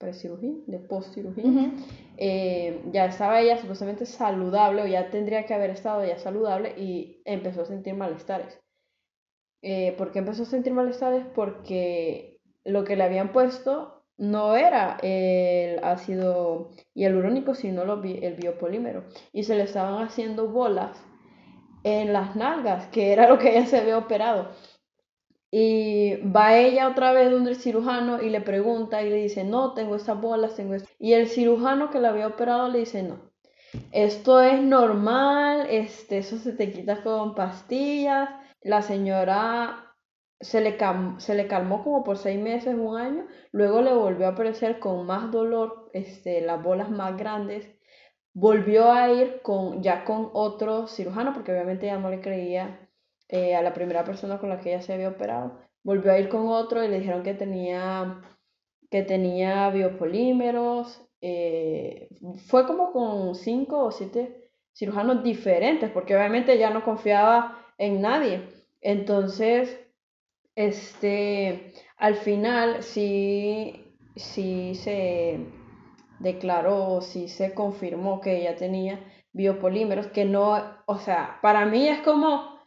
pre-cirugía, 0.00 0.54
de 0.66 0.78
post-cirugía, 0.78 1.72
eh, 2.16 2.80
ya 2.90 3.04
estaba 3.04 3.40
ella 3.40 3.58
supuestamente 3.58 4.06
saludable 4.06 4.82
o 4.82 4.86
ya 4.86 5.10
tendría 5.10 5.44
que 5.44 5.52
haber 5.52 5.70
estado 5.70 6.04
ya 6.04 6.18
saludable 6.18 6.74
y 6.78 7.20
empezó 7.26 7.62
a 7.62 7.66
sentir 7.66 7.94
malestares. 7.94 8.58
Eh, 9.62 9.94
¿Por 9.98 10.10
qué 10.10 10.20
empezó 10.20 10.44
a 10.44 10.46
sentir 10.46 10.72
malestares? 10.72 11.26
Porque 11.34 12.40
lo 12.64 12.84
que 12.84 12.96
le 12.96 13.04
habían 13.04 13.30
puesto 13.30 14.06
no 14.16 14.56
era 14.56 14.96
el 15.02 15.84
ácido 15.84 16.70
hialurónico, 16.94 17.54
sino 17.54 17.84
lo 17.84 18.02
el 18.02 18.34
biopolímero. 18.36 19.04
Y 19.32 19.42
se 19.42 19.54
le 19.54 19.64
estaban 19.64 20.02
haciendo 20.02 20.48
bolas 20.48 20.96
en 21.84 22.14
las 22.14 22.36
nalgas, 22.36 22.86
que 22.88 23.12
era 23.12 23.28
lo 23.28 23.38
que 23.38 23.50
ella 23.50 23.66
se 23.66 23.78
había 23.78 23.98
operado. 23.98 24.50
Y 25.50 26.16
va 26.30 26.56
ella 26.56 26.88
otra 26.88 27.12
vez 27.12 27.30
donde 27.30 27.50
el 27.50 27.56
cirujano 27.56 28.22
y 28.22 28.30
le 28.30 28.40
pregunta 28.40 29.02
y 29.02 29.10
le 29.10 29.16
dice, 29.16 29.44
no, 29.44 29.74
tengo 29.74 29.96
estas 29.96 30.20
bolas, 30.20 30.54
tengo 30.54 30.74
esto. 30.74 30.88
Y 30.98 31.14
el 31.14 31.28
cirujano 31.28 31.90
que 31.90 32.00
la 32.00 32.10
había 32.10 32.28
operado 32.28 32.68
le 32.68 32.80
dice, 32.80 33.02
no, 33.02 33.30
esto 33.92 34.40
es 34.40 34.62
normal, 34.62 35.66
este, 35.70 36.18
eso 36.18 36.38
se 36.38 36.52
te 36.52 36.72
quita 36.72 37.02
con 37.02 37.34
pastillas. 37.34 38.30
La 38.62 38.82
señora 38.82 39.94
se 40.40 40.60
le, 40.60 40.76
se 41.18 41.34
le 41.34 41.46
calmó 41.46 41.82
como 41.84 42.04
por 42.04 42.16
seis 42.18 42.40
meses, 42.40 42.74
un 42.76 42.96
año. 42.96 43.26
Luego 43.52 43.82
le 43.82 43.92
volvió 43.92 44.26
a 44.26 44.30
aparecer 44.30 44.78
con 44.78 45.06
más 45.06 45.30
dolor, 45.30 45.90
este, 45.92 46.40
las 46.42 46.62
bolas 46.62 46.90
más 46.90 47.16
grandes. 47.16 47.68
Volvió 48.32 48.92
a 48.92 49.10
ir 49.10 49.40
con, 49.42 49.82
ya 49.82 50.04
con 50.04 50.30
otro 50.32 50.86
cirujano, 50.86 51.32
porque 51.32 51.52
obviamente 51.52 51.86
ya 51.86 51.98
no 51.98 52.10
le 52.10 52.20
creía 52.20 52.88
eh, 53.30 53.54
a 53.56 53.62
la 53.62 53.72
primera 53.74 54.04
persona 54.04 54.38
con 54.38 54.48
la 54.50 54.60
que 54.60 54.70
ella 54.74 54.82
se 54.82 54.92
había 54.94 55.08
operado. 55.10 55.58
Volvió 55.82 56.12
a 56.12 56.18
ir 56.18 56.28
con 56.28 56.48
otro 56.48 56.84
y 56.84 56.88
le 56.88 56.98
dijeron 57.00 57.22
que 57.22 57.34
tenía, 57.34 58.20
que 58.90 59.02
tenía 59.02 59.70
biopolímeros. 59.70 61.02
eh, 61.22 62.08
fue 62.46 62.66
como 62.66 62.92
con 62.92 63.34
cinco 63.34 63.84
o 63.84 63.90
siete 63.90 64.50
cirujanos 64.72 65.22
diferentes, 65.22 65.90
porque 65.90 66.16
obviamente 66.16 66.58
ya 66.58 66.70
no 66.70 66.84
confiaba 66.84 67.66
en 67.78 68.00
nadie. 68.00 68.42
Entonces, 68.80 69.78
este, 70.54 71.72
al 71.96 72.14
final 72.16 72.82
sí, 72.82 73.94
sí 74.16 74.74
se 74.74 75.40
declaró, 76.18 77.00
sí 77.00 77.28
se 77.28 77.54
confirmó 77.54 78.20
que 78.20 78.38
ella 78.40 78.56
tenía 78.56 79.00
biopolímeros, 79.32 80.08
que 80.08 80.24
no, 80.24 80.58
o 80.86 80.98
sea, 80.98 81.38
para 81.42 81.64
mí 81.66 81.88
es 81.88 82.00
como, 82.00 82.59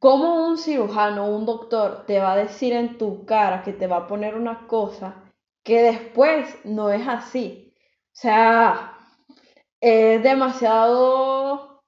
como 0.00 0.46
un 0.46 0.56
cirujano, 0.56 1.26
un 1.26 1.44
doctor 1.44 2.04
te 2.06 2.18
va 2.18 2.32
a 2.32 2.36
decir 2.36 2.72
en 2.72 2.98
tu 2.98 3.26
cara 3.26 3.62
que 3.62 3.74
te 3.74 3.86
va 3.86 3.98
a 3.98 4.06
poner 4.06 4.34
una 4.34 4.66
cosa 4.66 5.24
que 5.62 5.82
después 5.82 6.56
no 6.64 6.90
es 6.90 7.06
así. 7.06 7.74
O 7.76 8.16
sea, 8.20 8.94
es 9.80 10.22
demasiado 10.22 11.82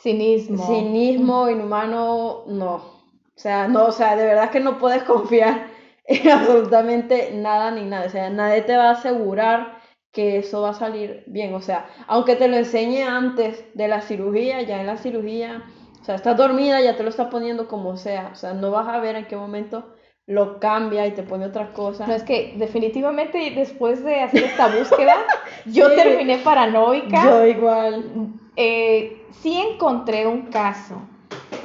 Cinismo. 0.00 0.66
cinismo, 0.66 1.48
inhumano, 1.48 2.44
no. 2.46 2.74
O 2.74 3.40
sea, 3.40 3.66
no, 3.66 3.86
o 3.86 3.92
sea, 3.92 4.14
de 4.14 4.26
verdad 4.26 4.50
que 4.50 4.60
no 4.60 4.78
puedes 4.78 5.02
confiar 5.04 5.68
en 6.04 6.30
absolutamente 6.30 7.32
nada 7.32 7.70
ni 7.70 7.84
nada. 7.84 8.06
O 8.06 8.10
sea, 8.10 8.28
nadie 8.28 8.62
te 8.62 8.76
va 8.76 8.90
a 8.90 8.92
asegurar 8.92 9.78
que 10.12 10.38
eso 10.38 10.60
va 10.62 10.70
a 10.70 10.74
salir 10.74 11.24
bien. 11.26 11.54
O 11.54 11.62
sea, 11.62 11.88
aunque 12.06 12.36
te 12.36 12.48
lo 12.48 12.56
enseñe 12.56 13.04
antes 13.04 13.64
de 13.74 13.88
la 13.88 14.02
cirugía, 14.02 14.60
ya 14.62 14.80
en 14.80 14.86
la 14.86 14.98
cirugía, 14.98 15.64
o 16.00 16.04
sea, 16.04 16.14
estás 16.14 16.36
dormida, 16.36 16.80
ya 16.80 16.96
te 16.96 17.02
lo 17.02 17.10
está 17.10 17.28
poniendo 17.30 17.68
como 17.68 17.96
sea. 17.96 18.30
O 18.32 18.34
sea, 18.36 18.54
no 18.54 18.70
vas 18.70 18.88
a 18.88 18.98
ver 18.98 19.16
en 19.16 19.26
qué 19.26 19.36
momento 19.36 19.94
lo 20.26 20.58
cambia 20.60 21.06
y 21.06 21.12
te 21.12 21.22
pone 21.22 21.46
otra 21.46 21.72
cosa. 21.72 22.06
No, 22.06 22.14
es 22.14 22.22
que 22.22 22.54
definitivamente 22.56 23.50
después 23.54 24.04
de 24.04 24.20
hacer 24.22 24.44
esta 24.44 24.68
búsqueda, 24.68 25.14
yo 25.66 25.88
Sí. 25.90 25.96
terminé 25.96 26.38
paranoica. 26.38 27.24
Yo 27.24 27.46
igual. 27.46 28.04
Eh, 28.56 29.22
sí 29.40 29.58
encontré 29.58 30.26
un 30.26 30.42
caso 30.46 31.00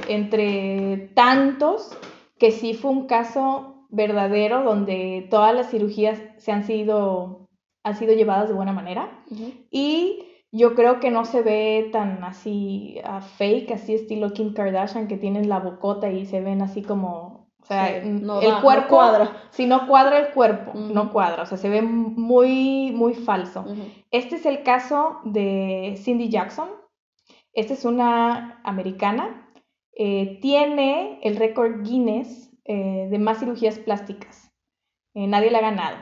entre 0.08 1.10
tantos 1.16 1.98
que 2.38 2.52
sí 2.52 2.74
fue 2.74 2.92
un 2.92 3.08
caso 3.08 3.86
verdadero 3.90 4.64
donde 4.64 5.28
todas 5.30 5.54
las 5.54 5.70
cirugías 5.70 6.20
se 6.38 6.52
han 6.52 6.64
sido, 6.66 7.48
han 7.84 7.96
sido 7.96 8.14
llevadas 8.14 8.48
de 8.50 8.54
buena 8.56 8.72
manera 8.74 9.24
y 9.72 10.26
yo 10.56 10.76
creo 10.76 11.00
que 11.00 11.10
no 11.10 11.26
se 11.26 11.42
ve 11.42 11.90
tan 11.92 12.24
así 12.24 13.00
ah, 13.04 13.22
fake, 13.22 13.72
así 13.72 13.96
estilo 13.96 14.34
Kim 14.34 14.54
Kardashian 14.54 15.08
que 15.08 15.18
tienen 15.18 15.50
la 15.50 15.60
bocota 15.60 16.12
y 16.12 16.28
se 16.28 16.42
ven 16.42 16.62
así 16.62 16.84
como, 16.84 17.50
o 17.60 17.66
sea, 17.66 18.04
Sí, 18.04 18.08
no 18.08 18.40
el 18.40 18.52
no 18.52 18.62
cuerpo 18.62 18.90
cuadra. 18.90 19.36
Si 19.50 19.66
no 19.66 19.88
cuadra 19.88 20.20
el 20.20 20.32
cuerpo, 20.32 20.74
no 20.76 21.12
cuadra, 21.12 21.42
o 21.42 21.46
sea, 21.48 21.58
se 21.58 21.70
ve 21.70 21.82
muy, 21.82 22.92
muy 22.92 23.16
falso. 23.16 23.66
Este 24.12 24.36
es 24.36 24.46
el 24.46 24.62
caso 24.62 25.22
de 25.24 25.96
Cindy 25.98 26.30
Jackson. 26.30 26.70
Esta 27.54 27.74
es 27.74 27.84
una 27.84 28.62
americana. 28.64 29.50
Eh, 29.98 30.38
tiene 30.40 31.20
el 31.24 31.36
récord 31.38 31.82
Guinness 31.82 32.52
eh, 32.66 33.08
de 33.10 33.18
más 33.18 33.40
cirugías 33.40 33.80
plásticas. 33.80 34.52
Eh, 35.16 35.26
nadie 35.26 35.50
la 35.50 35.58
ha 35.60 35.62
ganado. 35.62 35.98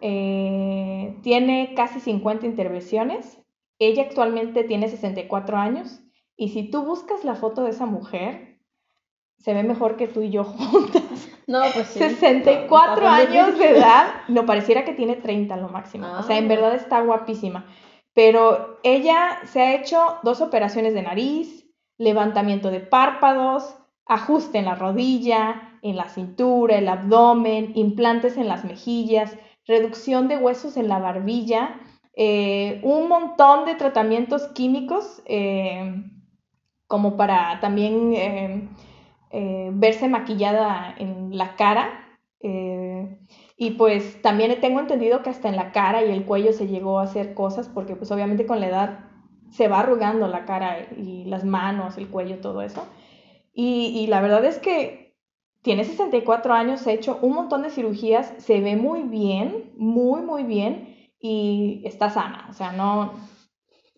Tiene 0.00 1.74
casi 1.74 2.00
50 2.00 2.46
intervenciones. 2.46 3.43
Ella 3.78 4.02
actualmente 4.04 4.64
tiene 4.64 4.88
64 4.88 5.56
años. 5.56 6.00
Y 6.36 6.48
si 6.50 6.70
tú 6.70 6.84
buscas 6.84 7.24
la 7.24 7.34
foto 7.34 7.62
de 7.64 7.70
esa 7.70 7.86
mujer, 7.86 8.58
se 9.38 9.52
ve 9.54 9.62
mejor 9.62 9.96
que 9.96 10.08
tú 10.08 10.22
y 10.22 10.30
yo 10.30 10.44
juntas. 10.44 11.02
No, 11.46 11.60
pues 11.74 11.88
sí. 11.88 11.98
64 11.98 12.94
Está- 12.94 13.22
está 13.22 13.32
años 13.32 13.58
de 13.58 13.70
edad. 13.78 14.06
No, 14.28 14.46
pareciera 14.46 14.84
que 14.84 14.94
tiene 14.94 15.16
30 15.16 15.56
lo 15.56 15.68
máximo. 15.68 16.06
O 16.18 16.22
sea, 16.22 16.38
en 16.38 16.46
Ah. 16.46 16.48
verdad 16.48 16.74
está 16.74 17.00
guapísima. 17.00 17.66
Pero 18.14 18.78
ella 18.84 19.40
se 19.44 19.60
ha 19.60 19.74
hecho 19.74 19.98
dos 20.22 20.40
operaciones 20.40 20.94
de 20.94 21.02
nariz, 21.02 21.66
levantamiento 21.98 22.70
de 22.70 22.80
párpados, 22.80 23.76
ajuste 24.06 24.58
en 24.58 24.66
la 24.66 24.76
rodilla, 24.76 25.78
en 25.82 25.96
la 25.96 26.08
cintura, 26.08 26.78
el 26.78 26.88
abdomen, 26.88 27.72
implantes 27.74 28.36
en 28.36 28.48
las 28.48 28.64
mejillas, 28.64 29.36
reducción 29.66 30.28
de 30.28 30.36
huesos 30.36 30.76
en 30.76 30.88
la 30.88 30.98
barbilla, 30.98 31.80
eh, 32.16 32.80
un 32.84 33.08
montón 33.08 33.64
de 33.64 33.74
tratamientos 33.74 34.46
químicos 34.48 35.20
eh, 35.26 36.04
como 36.86 37.16
para 37.16 37.58
también 37.60 38.12
eh, 38.14 39.70
verse 39.72 40.08
maquillada 40.08 40.94
en 40.96 41.36
la 41.36 41.56
cara. 41.56 42.00
y 43.56 43.70
pues 43.78 44.20
también 44.22 44.60
tengo 44.60 44.80
entendido 44.80 45.22
que 45.22 45.30
hasta 45.30 45.48
en 45.48 45.56
la 45.56 45.72
cara 45.72 46.04
y 46.04 46.10
el 46.10 46.24
cuello 46.24 46.52
se 46.52 46.66
llegó 46.66 46.98
a 46.98 47.04
hacer 47.04 47.34
cosas 47.34 47.68
porque 47.68 47.96
pues 47.96 48.10
obviamente 48.10 48.46
con 48.46 48.60
la 48.60 48.68
edad 48.68 48.90
se 49.50 49.68
va 49.68 49.80
arrugando 49.80 50.28
la 50.28 50.44
cara 50.44 50.86
y 50.96 51.24
las 51.24 51.44
manos, 51.44 51.96
el 51.96 52.08
cuello, 52.08 52.40
todo 52.40 52.62
eso. 52.62 52.86
Y 53.54 54.06
la 54.08 54.20
verdad 54.20 54.44
es 54.44 54.58
que 54.58 55.14
tiene 55.62 55.84
64 55.84 56.52
años, 56.52 56.86
ha 56.86 56.92
hecho 56.92 57.18
un 57.22 57.34
montón 57.34 57.62
de 57.62 57.70
cirugías, 57.70 58.34
se 58.38 58.60
ve 58.60 58.76
muy 58.76 59.02
bien, 59.02 59.72
muy, 59.76 60.20
muy 60.20 60.42
bien 60.44 60.93
y 61.26 61.82
está 61.86 62.10
sana. 62.10 62.46
O 62.50 62.52
sea, 62.52 62.72
no... 62.72 63.14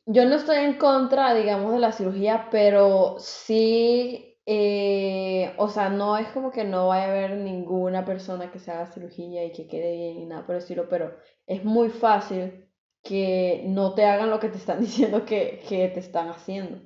Yo 0.06 0.24
no 0.26 0.36
estoy 0.36 0.58
en 0.58 0.74
contra, 0.78 1.34
digamos, 1.34 1.72
de 1.72 1.80
la 1.80 1.92
cirugía, 1.92 2.48
pero 2.50 3.16
sí, 3.18 4.38
eh, 4.46 5.52
o 5.58 5.68
sea, 5.68 5.88
no 5.88 6.16
es 6.16 6.28
como 6.28 6.52
que 6.52 6.64
no 6.64 6.88
vaya 6.88 7.06
a 7.06 7.10
haber 7.10 7.32
ninguna 7.38 8.04
persona 8.04 8.52
que 8.52 8.60
se 8.60 8.70
haga 8.70 8.86
cirugía 8.86 9.44
y 9.44 9.52
que 9.52 9.66
quede 9.66 9.92
bien 9.96 10.18
y 10.20 10.26
nada 10.26 10.46
por 10.46 10.54
el 10.54 10.62
estilo, 10.62 10.88
pero 10.88 11.16
es 11.46 11.64
muy 11.64 11.88
fácil 11.90 12.68
que 13.02 13.64
no 13.66 13.94
te 13.94 14.04
hagan 14.04 14.30
lo 14.30 14.38
que 14.40 14.48
te 14.48 14.58
están 14.58 14.80
diciendo 14.82 15.24
que, 15.24 15.60
que 15.68 15.88
te 15.88 16.00
están 16.00 16.28
haciendo. 16.28 16.80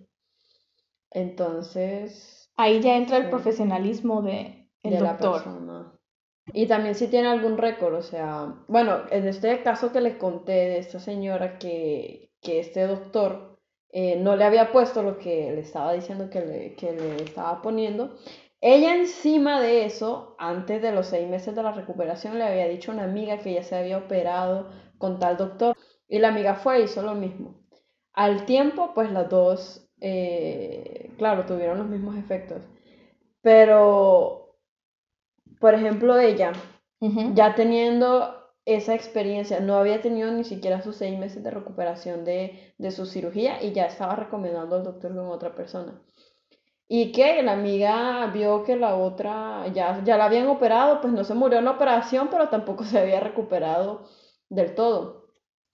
Entonces, 1.11 2.51
Ahí 2.57 2.81
ya 2.81 2.97
entra 2.97 3.19
el 3.19 3.25
Sí. 3.25 3.31
profesionalismo 3.31 4.23
de 4.23 4.71
el 4.83 4.93
de 4.93 5.01
la 5.01 5.19
persona. 5.19 6.00
Y 6.53 6.67
también 6.67 6.95
si 6.95 7.09
tiene 7.09 7.29
algún 7.29 7.59
récord, 7.59 7.95
o 7.95 8.03
sea, 8.03 8.55
bueno, 8.69 9.03
en 9.11 9.29
este 9.29 9.63
caso 9.63 9.93
que 9.93 10.01
les 10.01 10.17
conté 10.17 10.53
de 10.53 10.79
esta 10.79 10.99
señora 10.99 11.59
que, 11.59 12.33
que 12.41 12.61
este 12.61 12.87
doctor 12.87 13.59
eh, 13.93 14.17
no 14.17 14.37
le 14.37 14.45
había 14.45 14.73
puesto 14.73 15.03
lo 15.03 15.19
que 15.19 15.53
le 15.53 15.61
estaba 15.61 15.93
diciendo 15.93 16.31
que 16.31 16.41
le, 16.41 16.75
que 16.75 16.93
le 16.93 17.17
estaba 17.23 17.63
poniendo, 17.63 18.17
ella 18.61 18.95
encima 18.95 19.61
de 19.61 19.85
eso, 19.87 20.35
antes 20.39 20.83
de 20.83 20.93
los 20.93 21.07
seis 21.07 21.29
meses 21.29 21.55
de 21.55 21.63
la 21.63 21.73
recuperación, 21.73 22.39
le 22.39 22.45
había 22.45 22.69
dicho 22.69 22.91
a 22.91 22.95
una 22.95 23.05
amiga 23.05 23.39
que 23.39 23.51
ella 23.51 23.63
se 23.63 23.77
había 23.77 23.99
operado 23.99 24.69
con 24.99 25.19
tal 25.19 25.37
doctor 25.37 25.77
y 26.09 26.19
la 26.19 26.29
amiga 26.29 26.55
fue 26.57 26.81
y 26.81 26.85
hizo 26.85 27.03
lo 27.03 27.15
mismo. 27.15 27.55
Al 28.13 28.45
tiempo, 28.45 28.93
pues 28.95 29.11
las 29.13 29.29
dos, 29.31 29.89
eh, 30.01 31.13
claro, 31.17 31.47
tuvieron 31.47 31.79
los 31.79 31.87
mismos 31.89 32.17
efectos. 32.17 32.63
Pero, 33.43 34.50
por 35.61 35.75
ejemplo, 35.75 36.19
ella, 36.19 36.53
ya 37.35 37.55
teniendo 37.55 38.35
esa 38.65 38.95
experiencia, 38.95 39.61
no 39.61 39.77
había 39.77 40.01
tenido 40.01 40.31
ni 40.33 40.45
siquiera 40.45 40.83
sus 40.83 40.97
seis 40.97 41.19
meses 41.19 41.45
de 41.45 41.51
recuperación 41.51 42.25
de, 42.25 42.75
de 42.79 42.91
su 42.91 43.07
cirugía 43.07 43.63
y 43.63 43.73
ya 43.73 43.85
estaba 43.85 44.17
recomendando 44.17 44.77
al 44.77 44.85
doctor 44.85 45.15
con 45.15 45.29
otra 45.29 45.55
persona. 45.55 46.01
Y 46.89 47.13
que 47.13 47.43
la 47.43 47.53
amiga 47.53 48.27
vio 48.33 48.65
que 48.65 48.77
la 48.77 48.97
otra 48.97 49.67
ya, 49.69 50.03
ya 50.03 50.17
la 50.17 50.25
habían 50.25 50.49
operado, 50.49 51.01
pues 51.01 51.13
no 51.13 51.25
se 51.25 51.35
murió 51.35 51.59
en 51.59 51.67
la 51.67 51.73
operación, 51.73 52.29
pero 52.31 52.49
tampoco 52.49 52.85
se 52.85 52.99
había 52.99 53.21
recuperado 53.21 54.05
del 54.49 54.75
todo. 54.75 55.27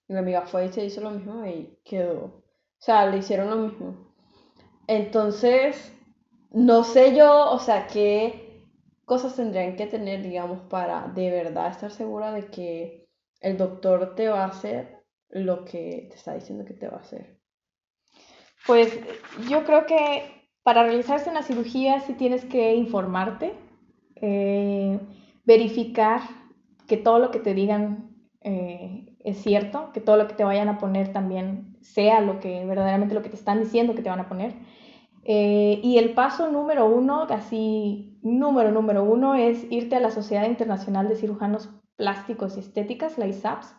Y 0.07 0.13
la 0.13 0.19
amiga 0.19 0.43
fue 0.45 0.65
y 0.65 0.69
se 0.69 0.85
hizo 0.85 1.01
lo 1.01 1.11
mismo 1.11 1.45
y 1.45 1.79
quedó. 1.83 2.25
O 2.25 2.43
sea, 2.79 3.05
le 3.07 3.17
hicieron 3.17 3.49
lo 3.49 3.55
mismo. 3.55 4.13
Entonces, 4.85 5.93
no 6.51 6.83
sé 6.83 7.15
yo, 7.15 7.51
o 7.51 7.59
sea, 7.59 7.87
qué 7.87 8.46
cosas 9.07 9.37
tendrían 9.37 9.77
que 9.77 9.87
tener, 9.87 10.21
digamos, 10.21 10.59
para 10.69 11.07
de 11.15 11.31
verdad 11.31 11.71
estar 11.71 11.91
segura 11.91 12.33
de 12.33 12.47
que 12.47 13.07
el 13.39 13.57
doctor 13.57 14.15
te 14.15 14.27
va 14.27 14.43
a 14.43 14.49
hacer 14.49 14.97
lo 15.29 15.63
que 15.63 16.07
te 16.09 16.15
está 16.17 16.33
diciendo 16.33 16.65
que 16.65 16.73
te 16.73 16.89
va 16.89 16.97
a 16.97 17.01
hacer. 17.01 17.39
Pues 18.65 18.99
yo 19.49 19.63
creo 19.63 19.85
que 19.85 20.49
para 20.61 20.83
realizarse 20.83 21.29
una 21.29 21.41
cirugía 21.41 22.01
sí 22.01 22.15
tienes 22.15 22.43
que 22.43 22.75
informarte, 22.75 23.53
eh, 24.17 24.99
verificar 25.45 26.19
que 26.85 26.97
todo 26.97 27.19
lo 27.19 27.31
que 27.31 27.39
te 27.39 27.53
digan 27.53 28.13
eh, 28.41 29.15
es 29.21 29.37
cierto, 29.37 29.91
que 29.93 30.01
todo 30.01 30.17
lo 30.17 30.27
que 30.27 30.35
te 30.35 30.43
vayan 30.43 30.67
a 30.67 30.79
poner 30.79 31.13
también 31.13 31.77
sea 31.79 32.19
lo 32.19 32.41
que 32.41 32.65
verdaderamente 32.65 33.15
lo 33.15 33.21
que 33.21 33.29
te 33.29 33.37
están 33.37 33.63
diciendo 33.63 33.95
que 33.95 34.01
te 34.01 34.09
van 34.09 34.19
a 34.19 34.27
poner. 34.27 34.53
Eh, 35.29 35.81
y 35.83 35.97
el 35.97 36.13
paso 36.13 36.49
número 36.49 36.85
uno, 36.85 37.23
así 37.29 38.16
número 38.27 38.71
número 38.71 39.03
uno, 39.03 39.35
es 39.35 39.65
irte 39.71 39.95
a 39.95 39.99
la 39.99 40.11
Sociedad 40.11 40.47
Internacional 40.47 41.07
de 41.07 41.15
Cirujanos 41.15 41.69
Plásticos 41.95 42.57
y 42.57 42.59
Estéticas, 42.59 43.17
la 43.17 43.27
ISAPS, 43.27 43.75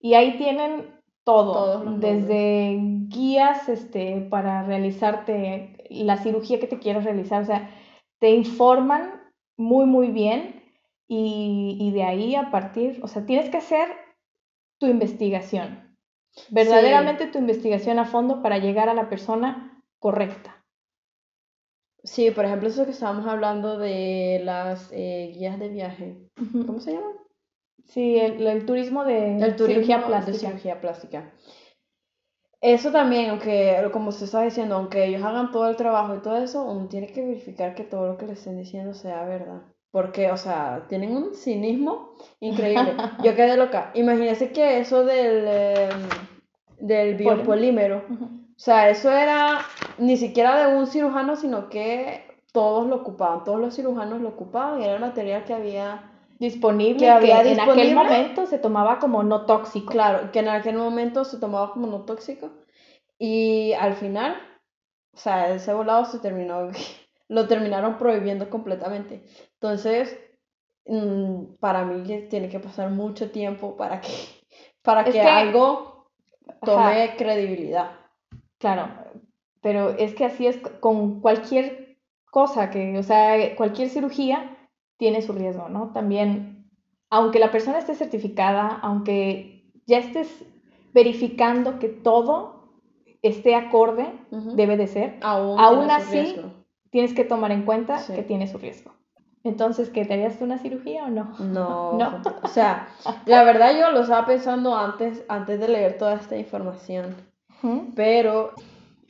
y 0.00 0.14
ahí 0.14 0.36
tienen 0.38 1.00
todo, 1.24 1.84
desde 1.98 2.78
guías 3.08 3.68
este, 3.68 4.26
para 4.30 4.62
realizarte 4.62 5.86
la 5.90 6.16
cirugía 6.16 6.58
que 6.58 6.66
te 6.66 6.78
quieras 6.78 7.04
realizar, 7.04 7.42
o 7.42 7.46
sea, 7.46 7.70
te 8.18 8.30
informan 8.30 9.20
muy, 9.56 9.86
muy 9.86 10.08
bien 10.08 10.62
y, 11.06 11.76
y 11.78 11.90
de 11.92 12.02
ahí 12.02 12.34
a 12.34 12.50
partir, 12.50 13.00
o 13.02 13.08
sea, 13.08 13.26
tienes 13.26 13.50
que 13.50 13.58
hacer 13.58 13.88
tu 14.78 14.86
investigación, 14.86 15.96
verdaderamente 16.48 17.26
tu 17.26 17.38
investigación 17.38 17.98
a 17.98 18.06
fondo 18.06 18.42
para 18.42 18.58
llegar 18.58 18.88
a 18.88 18.94
la 18.94 19.08
persona 19.08 19.82
correcta. 19.98 20.59
Sí, 22.02 22.30
por 22.30 22.44
ejemplo, 22.44 22.68
eso 22.68 22.84
que 22.84 22.92
estábamos 22.92 23.26
hablando 23.26 23.78
de 23.78 24.40
las 24.44 24.90
eh, 24.92 25.32
guías 25.34 25.58
de 25.58 25.68
viaje. 25.68 26.16
¿Cómo 26.66 26.80
se 26.80 26.92
llaman? 26.94 27.12
Sí, 27.84 28.18
el, 28.18 28.46
el 28.46 28.64
turismo 28.66 29.04
de 29.04 29.36
El 29.38 29.56
turismo 29.56 29.66
cirugía 29.86 29.98
de 29.98 30.04
plástica. 30.06 30.38
cirugía 30.38 30.80
plástica. 30.80 31.32
Eso 32.62 32.92
también, 32.92 33.30
aunque, 33.30 33.88
como 33.92 34.12
se 34.12 34.26
está 34.26 34.42
diciendo, 34.42 34.76
aunque 34.76 35.04
ellos 35.06 35.22
hagan 35.22 35.50
todo 35.50 35.68
el 35.68 35.76
trabajo 35.76 36.14
y 36.14 36.20
todo 36.20 36.36
eso, 36.36 36.62
uno 36.64 36.88
tiene 36.88 37.06
que 37.08 37.24
verificar 37.24 37.74
que 37.74 37.84
todo 37.84 38.06
lo 38.06 38.16
que 38.18 38.26
le 38.26 38.34
estén 38.34 38.56
diciendo 38.58 38.92
sea 38.94 39.24
verdad. 39.24 39.62
Porque, 39.90 40.30
o 40.30 40.36
sea, 40.36 40.86
tienen 40.88 41.16
un 41.16 41.34
cinismo 41.34 42.12
increíble. 42.40 42.94
Yo 43.24 43.34
quedé 43.34 43.56
loca. 43.56 43.90
Imagínense 43.94 44.52
que 44.52 44.78
eso 44.78 45.04
del, 45.04 45.46
em, 45.48 46.08
del 46.78 47.16
Polímero. 47.16 47.16
biopolímero. 47.16 48.04
O 48.60 48.62
sea, 48.62 48.90
eso 48.90 49.10
era 49.10 49.62
ni 49.96 50.18
siquiera 50.18 50.68
de 50.68 50.76
un 50.76 50.86
cirujano, 50.86 51.34
sino 51.34 51.70
que 51.70 52.26
todos 52.52 52.86
lo 52.86 52.96
ocupaban, 52.96 53.42
todos 53.42 53.58
los 53.58 53.74
cirujanos 53.74 54.20
lo 54.20 54.28
ocupaban, 54.28 54.82
y 54.82 54.84
era 54.84 54.96
el 54.96 55.00
material 55.00 55.44
que 55.44 55.54
había 55.54 56.10
Disponible, 56.38 56.98
Que 56.98 57.10
había 57.10 57.42
en 57.42 57.58
aquel 57.58 57.94
momento 57.94 58.44
se 58.46 58.58
tomaba 58.58 58.98
como 58.98 59.22
no 59.22 59.46
tóxico. 59.46 59.90
Claro, 59.90 60.30
que 60.30 60.40
en 60.40 60.48
aquel 60.48 60.76
momento 60.76 61.24
se 61.24 61.38
tomaba 61.38 61.72
como 61.72 61.86
no 61.86 62.02
tóxico 62.02 62.50
y 63.18 63.72
al 63.72 63.94
final, 63.94 64.36
o 65.14 65.16
sea, 65.16 65.54
ese 65.54 65.72
volado 65.72 66.04
se 66.04 66.18
terminó, 66.18 66.68
lo 67.28 67.48
terminaron 67.48 67.96
prohibiendo 67.96 68.50
completamente. 68.50 69.22
Entonces, 69.54 70.18
mm, 70.84 71.54
para 71.60 71.86
mí 71.86 72.28
tiene 72.28 72.50
que 72.50 72.60
pasar 72.60 72.90
mucho 72.90 73.30
tiempo 73.30 73.74
para 73.76 74.02
que, 74.02 74.12
para 74.82 75.00
Es 75.00 75.14
que 75.14 75.20
que- 75.20 75.22
algo 75.22 76.10
tome 76.62 77.04
Ajá. 77.04 77.16
credibilidad. 77.16 77.99
Claro, 78.60 78.88
pero 79.62 79.90
es 79.90 80.14
que 80.14 80.26
así 80.26 80.46
es 80.46 80.58
con 80.80 81.20
cualquier 81.20 81.96
cosa 82.30 82.70
que, 82.70 82.96
o 82.98 83.02
sea, 83.02 83.56
cualquier 83.56 83.88
cirugía 83.88 84.56
tiene 84.98 85.22
su 85.22 85.32
riesgo, 85.32 85.68
¿no? 85.68 85.92
También, 85.92 86.70
aunque 87.08 87.38
la 87.38 87.50
persona 87.50 87.78
esté 87.78 87.94
certificada, 87.94 88.78
aunque 88.82 89.64
ya 89.86 89.98
estés 89.98 90.44
verificando 90.92 91.78
que 91.78 91.88
todo 91.88 92.68
esté 93.22 93.54
acorde, 93.54 94.12
debe 94.30 94.76
de 94.76 94.86
ser, 94.86 95.16
Aún, 95.22 95.90
así, 95.90 96.36
tienes 96.90 97.14
que 97.14 97.24
tomar 97.24 97.50
en 97.52 97.62
cuenta 97.64 97.98
Sí. 97.98 98.12
que 98.12 98.22
tiene 98.22 98.46
su 98.46 98.58
riesgo. 98.58 98.92
Entonces, 99.42 99.88
¿qué 99.88 100.04
te 100.04 100.12
harías 100.14 100.38
tú 100.38 100.44
una 100.44 100.58
cirugía 100.58 101.04
o 101.04 101.08
no? 101.08 101.32
No, 101.38 101.92
No. 101.98 102.22
o 102.42 102.48
sea, 102.48 102.88
la 103.24 103.42
verdad 103.42 103.72
yo 103.78 103.90
lo 103.90 104.00
estaba 104.02 104.26
pensando 104.26 104.76
antes, 104.76 105.24
antes 105.28 105.60
de 105.60 105.68
leer 105.68 105.96
toda 105.98 106.14
esta 106.14 106.36
información. 106.36 107.16
Pero 107.94 108.54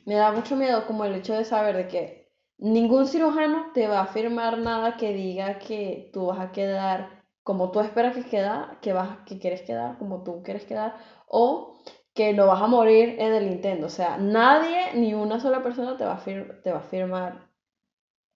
me 0.05 0.15
da 0.15 0.31
mucho 0.31 0.55
miedo 0.55 0.85
como 0.87 1.05
el 1.05 1.15
hecho 1.15 1.33
de 1.33 1.45
saber 1.45 1.75
de 1.77 1.87
que 1.87 2.31
ningún 2.57 3.07
cirujano 3.07 3.71
te 3.73 3.87
va 3.87 4.01
a 4.01 4.07
firmar 4.07 4.57
nada 4.57 4.97
que 4.97 5.13
diga 5.13 5.59
que 5.59 6.09
tú 6.13 6.27
vas 6.27 6.39
a 6.39 6.51
quedar 6.51 7.21
como 7.43 7.71
tú 7.71 7.79
esperas 7.79 8.15
que 8.15 8.23
queda, 8.23 8.77
que 8.81 8.93
vas, 8.93 9.19
que 9.25 9.39
quieres 9.39 9.61
quedar, 9.63 9.97
como 9.97 10.23
tú 10.23 10.43
quieres 10.43 10.65
quedar, 10.65 10.95
o 11.27 11.75
que 12.13 12.33
no 12.33 12.47
vas 12.47 12.61
a 12.61 12.67
morir 12.67 13.15
en 13.19 13.33
el 13.33 13.47
intento. 13.51 13.87
O 13.87 13.89
sea, 13.89 14.17
nadie, 14.17 14.93
ni 14.95 15.13
una 15.13 15.39
sola 15.39 15.63
persona 15.63 15.97
te 15.97 16.05
va 16.05 16.13
a, 16.13 16.23
te 16.63 16.71
va 16.71 16.79
a 16.79 16.81
firmar 16.81 17.49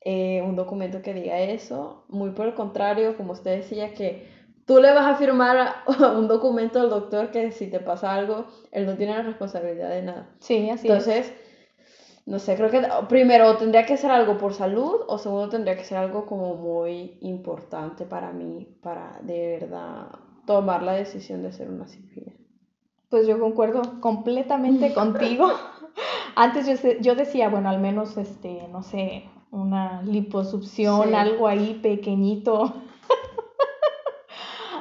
eh, 0.01 0.41
un 0.41 0.55
documento 0.55 1.01
que 1.01 1.13
diga 1.13 1.39
eso. 1.39 2.05
Muy 2.09 2.31
por 2.31 2.47
el 2.47 2.55
contrario, 2.55 3.17
como 3.17 3.33
usted 3.33 3.57
decía, 3.57 3.93
que 3.93 4.27
tú 4.65 4.79
le 4.79 4.93
vas 4.93 5.05
a 5.05 5.15
firmar 5.15 5.75
un 6.17 6.27
documento 6.27 6.79
al 6.79 6.89
doctor 6.89 7.31
que 7.31 7.51
si 7.51 7.67
te 7.67 7.79
pasa 7.79 8.13
algo, 8.13 8.45
él 8.71 8.85
no 8.85 8.95
tiene 8.95 9.13
la 9.13 9.21
responsabilidad 9.21 9.89
de 9.89 10.01
nada. 10.01 10.29
Sí, 10.39 10.69
así 10.69 10.87
Entonces, 10.87 11.31
no 12.25 12.39
sé, 12.39 12.55
creo 12.55 12.71
que 12.71 12.81
primero 13.07 13.55
tendría 13.57 13.85
que 13.85 13.97
ser 13.97 14.09
algo 14.09 14.37
por 14.37 14.53
salud 14.53 15.01
o 15.07 15.17
segundo 15.19 15.49
tendría 15.49 15.77
que 15.77 15.83
ser 15.83 15.99
algo 15.99 16.25
como 16.25 16.55
muy 16.55 17.17
importante 17.21 18.05
para 18.05 18.31
mí, 18.31 18.67
para 18.81 19.19
de 19.21 19.59
verdad 19.59 20.07
tomar 20.47 20.81
la 20.81 20.93
decisión 20.93 21.43
de 21.43 21.49
hacer 21.49 21.69
una 21.69 21.87
cirugía. 21.87 22.33
Pues 23.09 23.27
yo 23.27 23.39
concuerdo 23.39 24.01
completamente 24.01 24.93
contigo. 24.95 25.51
Antes 26.35 26.65
yo, 26.67 26.91
yo, 26.99 27.15
decía, 27.15 27.49
bueno, 27.49 27.69
al 27.69 27.79
menos, 27.79 28.17
este, 28.17 28.67
no 28.71 28.81
sé, 28.81 29.29
una 29.51 30.01
liposucción, 30.01 31.13
algo 31.13 31.47
ahí 31.47 31.79
pequeñito. 31.81 32.73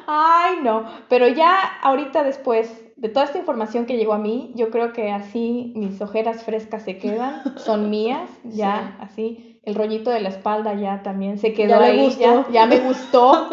Ay, 0.06 0.56
no, 0.62 0.84
pero 1.08 1.28
ya 1.28 1.58
ahorita 1.82 2.24
después 2.24 2.84
de 2.96 3.08
toda 3.08 3.26
esta 3.26 3.38
información 3.38 3.86
que 3.86 3.96
llegó 3.96 4.14
a 4.14 4.18
mí, 4.18 4.52
yo 4.54 4.70
creo 4.70 4.92
que 4.92 5.10
así 5.10 5.72
mis 5.76 6.00
ojeras 6.00 6.44
frescas 6.44 6.84
se 6.84 6.98
quedan, 6.98 7.58
son 7.58 7.90
mías, 7.90 8.30
ya 8.44 8.96
así, 9.00 9.60
el 9.64 9.74
rollito 9.74 10.10
de 10.10 10.20
la 10.20 10.28
espalda 10.28 10.74
ya 10.74 11.02
también 11.02 11.38
se 11.38 11.52
quedó 11.52 11.80
ahí, 11.80 12.10
ya, 12.18 12.46
ya, 12.50 12.66
me 12.66 12.80
gustó. 12.86 13.50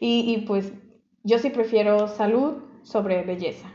y, 0.00 0.32
y, 0.32 0.38
pues 0.46 0.72
yo 1.22 1.38
sí 1.38 1.50
prefiero 1.50 2.08
salud 2.08 2.62
sobre 2.82 3.22
belleza. 3.22 3.70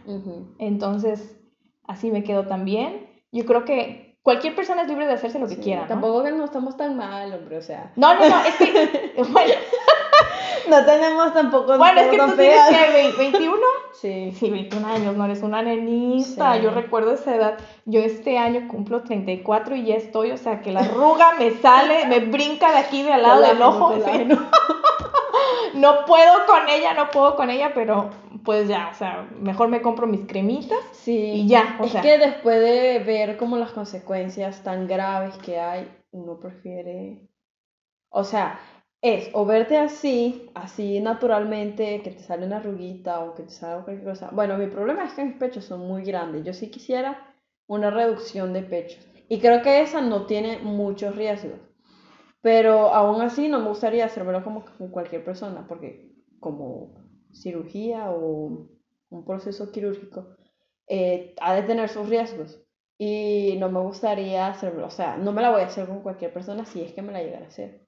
Entonces, 0.57 1.37
así 1.85 2.11
me 2.11 2.23
quedo 2.23 2.47
también. 2.47 3.07
Yo 3.31 3.45
creo 3.45 3.63
que 3.63 4.17
cualquier 4.23 4.55
persona 4.55 4.83
es 4.83 4.87
libre 4.87 5.05
de 5.05 5.13
hacerse 5.13 5.37
lo 5.37 5.47
que 5.47 5.57
quiera. 5.57 5.87
Tampoco 5.87 6.23
que 6.23 6.31
no 6.31 6.45
estamos 6.45 6.77
tan 6.77 6.97
mal, 6.97 7.31
hombre, 7.33 7.57
o 7.57 7.61
sea. 7.61 7.91
No, 7.95 8.15
no, 8.15 8.27
no, 8.27 8.41
es 8.43 8.55
que, 8.55 9.23
bueno, 9.31 9.53
no 10.69 10.85
tenemos 10.85 11.33
tampoco. 11.33 11.77
Bueno, 11.77 12.01
es 12.01 12.07
que 12.07 12.17
tú 12.17 12.31
tienes 12.35 12.61
que 12.69 13.17
21. 13.17 13.57
Sí. 13.93 14.33
Sí, 14.37 14.49
21 14.49 14.85
años, 14.85 15.15
no 15.15 15.23
eres 15.23 15.43
una 15.43 15.61
nenita. 15.61 16.57
Yo 16.57 16.71
recuerdo 16.71 17.13
esa 17.13 17.35
edad. 17.35 17.57
Yo 17.85 18.01
este 18.01 18.37
año 18.37 18.67
cumplo 18.67 19.03
34 19.03 19.75
y 19.75 19.85
ya 19.85 19.95
estoy, 19.95 20.31
o 20.31 20.37
sea, 20.37 20.61
que 20.61 20.71
la 20.71 20.81
arruga 20.81 21.33
me 21.37 21.51
sale, 21.51 22.07
me 22.07 22.19
brinca 22.19 22.71
de 22.71 22.79
aquí 22.79 23.03
de 23.03 23.13
al 23.13 23.21
lado 23.21 23.41
del 23.41 23.61
ojo. 23.61 23.95
no 25.75 26.05
puedo 26.05 26.45
con 26.47 26.67
ella, 26.69 26.93
no 26.95 27.11
puedo 27.11 27.35
con 27.35 27.49
ella, 27.49 27.71
pero 27.73 28.09
pues 28.43 28.67
ya, 28.67 28.89
o 28.91 28.93
sea, 28.95 29.27
mejor 29.39 29.69
me 29.69 29.81
compro 29.81 30.07
mis 30.07 30.27
cremitas 30.27 30.79
sí. 30.91 31.15
y 31.15 31.47
ya. 31.47 31.77
O 31.79 31.85
es 31.85 31.95
que 31.95 32.17
después 32.17 32.59
de 32.59 32.99
ver 32.99 33.37
como 33.37 33.57
las 33.57 33.71
consecuencias 33.71 34.63
tan 34.63 34.87
graves 34.87 35.37
que 35.37 35.59
hay, 35.59 35.89
uno 36.11 36.39
prefiere, 36.39 37.29
o 38.09 38.23
sea, 38.23 38.59
es 39.03 39.29
o 39.33 39.45
verte 39.45 39.77
así, 39.77 40.49
así 40.55 41.01
naturalmente, 41.01 42.01
que 42.01 42.11
te 42.11 42.19
sale 42.19 42.45
una 42.45 42.57
arruguita 42.57 43.19
o 43.19 43.35
que 43.35 43.43
te 43.43 43.49
salga 43.49 43.83
cualquier 43.83 44.09
cosa. 44.09 44.29
Bueno, 44.31 44.57
mi 44.57 44.67
problema 44.67 45.03
es 45.03 45.13
que 45.13 45.25
mis 45.25 45.35
pechos 45.35 45.65
son 45.65 45.81
muy 45.81 46.03
grandes. 46.03 46.45
Yo 46.45 46.53
sí 46.53 46.71
quisiera 46.71 47.35
una 47.67 47.89
reducción 47.91 48.53
de 48.53 48.63
pechos. 48.63 49.05
Y 49.27 49.39
creo 49.39 49.61
que 49.61 49.81
esa 49.81 49.99
no 49.99 50.25
tiene 50.25 50.59
muchos 50.59 51.17
riesgos. 51.17 51.59
Pero 52.41 52.93
aún 52.93 53.21
así 53.21 53.49
no 53.49 53.59
me 53.59 53.67
gustaría 53.67 54.05
hacérmelo 54.05 54.41
como 54.41 54.63
con 54.77 54.89
cualquier 54.89 55.25
persona, 55.25 55.65
porque 55.67 56.13
como 56.39 56.95
cirugía 57.33 58.09
o 58.09 58.69
un 59.09 59.25
proceso 59.25 59.69
quirúrgico 59.71 60.37
eh, 60.87 61.35
ha 61.41 61.55
de 61.55 61.63
tener 61.63 61.89
sus 61.89 62.07
riesgos. 62.07 62.63
Y 62.97 63.57
no 63.59 63.69
me 63.69 63.81
gustaría 63.81 64.47
hacerlo, 64.47 64.87
o 64.87 64.91
sea, 64.91 65.17
no 65.17 65.33
me 65.33 65.41
la 65.41 65.51
voy 65.51 65.61
a 65.61 65.65
hacer 65.65 65.87
con 65.87 66.01
cualquier 66.01 66.31
persona 66.31 66.63
si 66.63 66.81
es 66.81 66.93
que 66.93 67.01
me 67.01 67.11
la 67.11 67.21
llegara 67.21 67.45
a 67.45 67.49
hacer. 67.49 67.82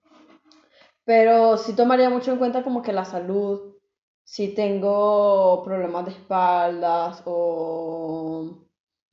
Pero 1.06 1.58
sí 1.58 1.76
tomaría 1.76 2.10
mucho 2.10 2.32
en 2.32 2.38
cuenta 2.40 2.64
como 2.64 2.82
que 2.82 2.94
la 2.94 3.06
salud, 3.06 3.76
si 4.24 4.54
tengo 4.56 5.64
problemas 5.64 6.06
de 6.06 6.12
espaldas 6.12 7.22
o 7.26 8.66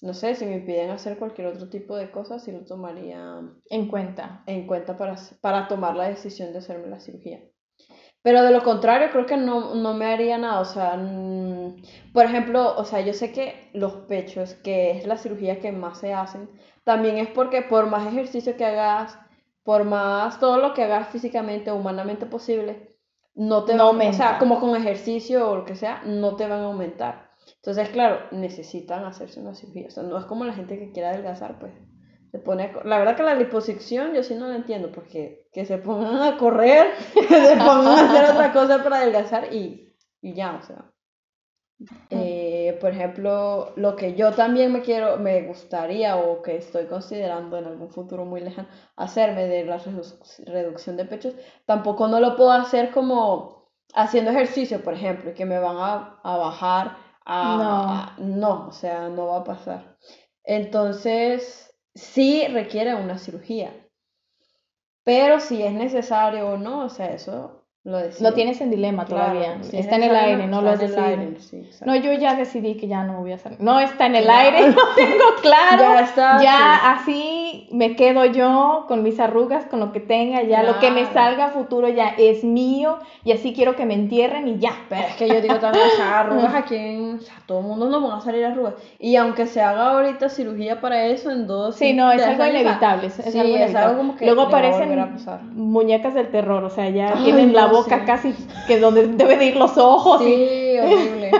no 0.02 0.14
sé, 0.14 0.34
si 0.34 0.44
me 0.46 0.56
impiden 0.56 0.90
hacer 0.90 1.16
cualquier 1.16 1.46
otro 1.46 1.68
tipo 1.68 1.96
de 1.96 2.10
cosas, 2.10 2.42
sí 2.44 2.50
lo 2.50 2.64
tomaría 2.64 3.40
en 3.70 3.88
cuenta. 3.88 4.42
En 4.46 4.66
cuenta 4.66 4.96
para, 4.96 5.16
para 5.40 5.68
tomar 5.68 5.94
la 5.94 6.08
decisión 6.08 6.52
de 6.52 6.58
hacerme 6.58 6.88
la 6.88 6.98
cirugía. 6.98 7.40
Pero 8.22 8.42
de 8.42 8.50
lo 8.50 8.62
contrario, 8.62 9.10
creo 9.12 9.26
que 9.26 9.36
no, 9.36 9.74
no 9.74 9.94
me 9.94 10.06
haría 10.06 10.38
nada. 10.38 10.60
O 10.60 10.64
sea, 10.64 10.96
por 12.12 12.24
ejemplo, 12.24 12.76
o 12.76 12.84
sea, 12.84 13.00
yo 13.00 13.12
sé 13.12 13.32
que 13.32 13.70
los 13.74 13.92
pechos, 14.08 14.54
que 14.54 14.92
es 14.92 15.06
la 15.06 15.16
cirugía 15.16 15.60
que 15.60 15.72
más 15.72 15.98
se 15.98 16.12
hacen, 16.14 16.50
también 16.84 17.18
es 17.18 17.28
porque 17.28 17.62
por 17.62 17.86
más 17.86 18.06
ejercicio 18.06 18.56
que 18.56 18.64
hagas, 18.64 19.18
por 19.64 19.84
más 19.84 20.40
todo 20.40 20.58
lo 20.58 20.74
que 20.74 20.82
hagas 20.82 21.08
físicamente 21.08 21.70
o 21.70 21.76
humanamente 21.76 22.26
posible, 22.26 22.88
no 23.34 23.64
te 23.64 23.76
van, 23.76 24.00
o 24.00 24.12
sea, 24.12 24.38
como 24.38 24.60
con 24.60 24.76
ejercicio 24.76 25.50
o 25.50 25.56
lo 25.56 25.64
que 25.64 25.76
sea, 25.76 26.02
no 26.04 26.36
te 26.36 26.46
van 26.46 26.60
a 26.60 26.66
aumentar. 26.66 27.30
Entonces, 27.56 27.88
claro, 27.88 28.18
necesitan 28.30 29.04
hacerse 29.04 29.40
una 29.40 29.54
cirugía. 29.54 29.86
O 29.86 29.90
sea, 29.90 30.02
no 30.02 30.18
es 30.18 30.26
como 30.26 30.44
la 30.44 30.52
gente 30.52 30.78
que 30.78 30.92
quiera 30.92 31.10
adelgazar, 31.10 31.58
pues 31.58 31.72
se 32.32 32.38
pone 32.38 32.72
la 32.84 32.98
verdad 32.98 33.14
que 33.14 33.22
la 33.22 33.34
liposucción 33.34 34.14
yo 34.14 34.22
sí 34.22 34.34
no 34.34 34.48
la 34.48 34.56
entiendo 34.56 34.90
porque 34.90 35.48
que 35.52 35.66
se 35.66 35.76
pongan 35.76 36.22
a 36.22 36.38
correr 36.38 36.86
que 37.14 37.28
se 37.28 37.56
pongan 37.56 37.86
a 37.88 38.10
hacer 38.10 38.30
otra 38.30 38.52
cosa 38.54 38.82
para 38.82 38.96
adelgazar 38.96 39.52
y, 39.52 39.94
y 40.22 40.32
ya 40.32 40.56
o 40.56 40.62
sea 40.62 40.91
eh, 42.10 42.76
por 42.80 42.90
ejemplo, 42.90 43.72
lo 43.76 43.96
que 43.96 44.14
yo 44.14 44.32
también 44.32 44.72
me 44.72 44.82
quiero, 44.82 45.16
me 45.18 45.42
gustaría 45.42 46.16
o 46.16 46.42
que 46.42 46.56
estoy 46.56 46.86
considerando 46.86 47.58
en 47.58 47.66
algún 47.66 47.90
futuro 47.90 48.24
muy 48.24 48.40
lejano 48.40 48.68
hacerme 48.96 49.46
de 49.46 49.64
la 49.64 49.78
reducción 50.46 50.96
de 50.96 51.04
pechos, 51.04 51.34
tampoco 51.66 52.08
no 52.08 52.20
lo 52.20 52.36
puedo 52.36 52.52
hacer 52.52 52.90
como 52.90 53.70
haciendo 53.94 54.30
ejercicio, 54.30 54.82
por 54.82 54.94
ejemplo, 54.94 55.34
que 55.34 55.44
me 55.44 55.58
van 55.58 55.76
a, 55.78 56.20
a 56.22 56.36
bajar 56.36 56.96
a, 57.24 58.14
no. 58.18 58.36
no, 58.36 58.68
o 58.68 58.72
sea, 58.72 59.08
no 59.08 59.26
va 59.28 59.38
a 59.38 59.44
pasar. 59.44 59.96
Entonces, 60.44 61.74
sí 61.94 62.46
requiere 62.48 62.94
una 62.94 63.18
cirugía, 63.18 63.72
pero 65.04 65.40
si 65.40 65.62
es 65.62 65.72
necesario 65.72 66.48
o 66.50 66.56
no, 66.56 66.84
o 66.84 66.88
sea, 66.88 67.12
eso 67.12 67.61
lo, 67.84 68.32
tienes 68.32 68.60
en 68.60 68.70
dilema 68.70 69.06
todavía. 69.06 69.60
está 69.72 69.96
en 69.96 70.04
el 70.04 70.14
aire, 70.14 70.46
no 70.46 70.62
lo 70.62 70.70
has 70.70 70.78
decidido. 70.78 71.34
no, 71.84 71.96
yo 71.96 72.12
ya 72.12 72.36
decidí 72.36 72.76
que 72.76 72.86
ya 72.86 73.02
no 73.02 73.20
voy 73.20 73.32
a 73.32 73.38
salir. 73.38 73.60
No 73.60 73.80
está 73.80 74.06
en 74.06 74.14
el 74.14 74.30
aire, 74.30 74.68
no 74.68 74.94
tengo 74.94 75.24
claro. 75.40 75.82
Ya 75.82 76.00
está. 76.00 76.42
Ya 76.42 76.92
así 76.92 77.41
me 77.72 77.96
quedo 77.96 78.26
yo 78.26 78.84
con 78.86 79.02
mis 79.02 79.18
arrugas, 79.18 79.64
con 79.64 79.80
lo 79.80 79.92
que 79.92 80.00
tenga, 80.00 80.42
ya 80.42 80.62
lo 80.62 80.78
que 80.78 80.90
me 80.90 81.06
salga 81.06 81.46
a 81.46 81.50
futuro 81.50 81.88
ya 81.88 82.08
es 82.18 82.44
mío 82.44 82.98
y 83.24 83.32
así 83.32 83.54
quiero 83.54 83.76
que 83.76 83.86
me 83.86 83.94
entierren 83.94 84.46
y 84.46 84.58
ya. 84.58 84.72
Pero 84.90 85.02
es 85.08 85.16
que 85.16 85.26
yo 85.26 85.40
digo 85.40 85.56
también, 85.56 85.86
o 85.86 85.96
sea, 85.96 86.20
arrugas 86.20 86.54
aquí 86.54 86.76
en, 86.76 87.14
o 87.14 87.20
sea, 87.20 87.34
todo 87.46 87.60
el 87.60 87.66
mundo 87.66 87.88
no 87.88 88.06
van 88.06 88.18
a 88.18 88.20
salir 88.20 88.44
arrugas. 88.44 88.74
Y 88.98 89.16
aunque 89.16 89.46
se 89.46 89.62
haga 89.62 89.92
ahorita 89.92 90.28
cirugía 90.28 90.82
para 90.82 91.06
eso 91.06 91.30
en 91.30 91.46
dos 91.46 91.76
Sí, 91.76 91.94
no, 91.94 92.12
es 92.12 92.22
algo 92.22 92.44
inevitable. 92.44 93.06
Es, 93.06 93.34
algo 93.34 93.48
inevitable. 93.48 93.96
como 93.96 94.16
que 94.16 94.26
Luego 94.26 94.42
aparecen 94.42 95.16
muñecas 95.54 96.12
del 96.12 96.28
terror, 96.30 96.62
o 96.64 96.70
sea, 96.70 96.90
ya 96.90 97.14
tienen 97.24 97.54
la 97.54 97.66
boca 97.66 98.04
casi 98.04 98.34
que 98.66 98.78
donde 98.78 99.06
deben 99.08 99.40
ir 99.40 99.56
los 99.56 99.78
ojos. 99.78 100.22
Sí, 100.22 100.76
horrible. 100.78 101.30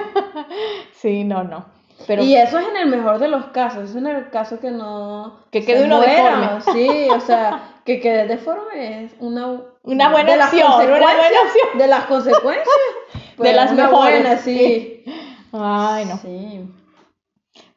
sí, 0.94 1.24
no, 1.24 1.44
no. 1.44 1.81
Pero, 2.06 2.22
y 2.22 2.34
eso 2.34 2.58
es 2.58 2.68
en 2.68 2.76
el 2.76 2.88
mejor 2.88 3.18
de 3.18 3.28
los 3.28 3.46
casos, 3.46 3.90
es 3.90 3.96
en 3.96 4.06
el 4.06 4.30
caso 4.30 4.60
que 4.60 4.70
no... 4.70 5.40
Que 5.50 5.64
quede 5.64 5.84
uno 5.84 6.00
deforme. 6.00 6.60
Sí, 6.72 7.08
o 7.10 7.20
sea, 7.20 7.80
que 7.84 8.00
quede 8.00 8.26
deforme 8.26 9.04
es 9.04 9.14
una... 9.20 9.62
Una 9.82 10.10
buena 10.10 10.44
opción, 10.44 10.72
una 10.72 10.84
buena 10.86 11.40
opción. 11.44 11.78
De 11.78 11.86
las 11.86 12.04
consecuencias. 12.06 12.66
de 13.14 13.20
pues, 13.36 13.56
las 13.56 13.72
mejores. 13.74 14.40
sí. 14.40 15.04
Ay, 15.52 16.04
no. 16.06 16.16
Sí. 16.18 16.68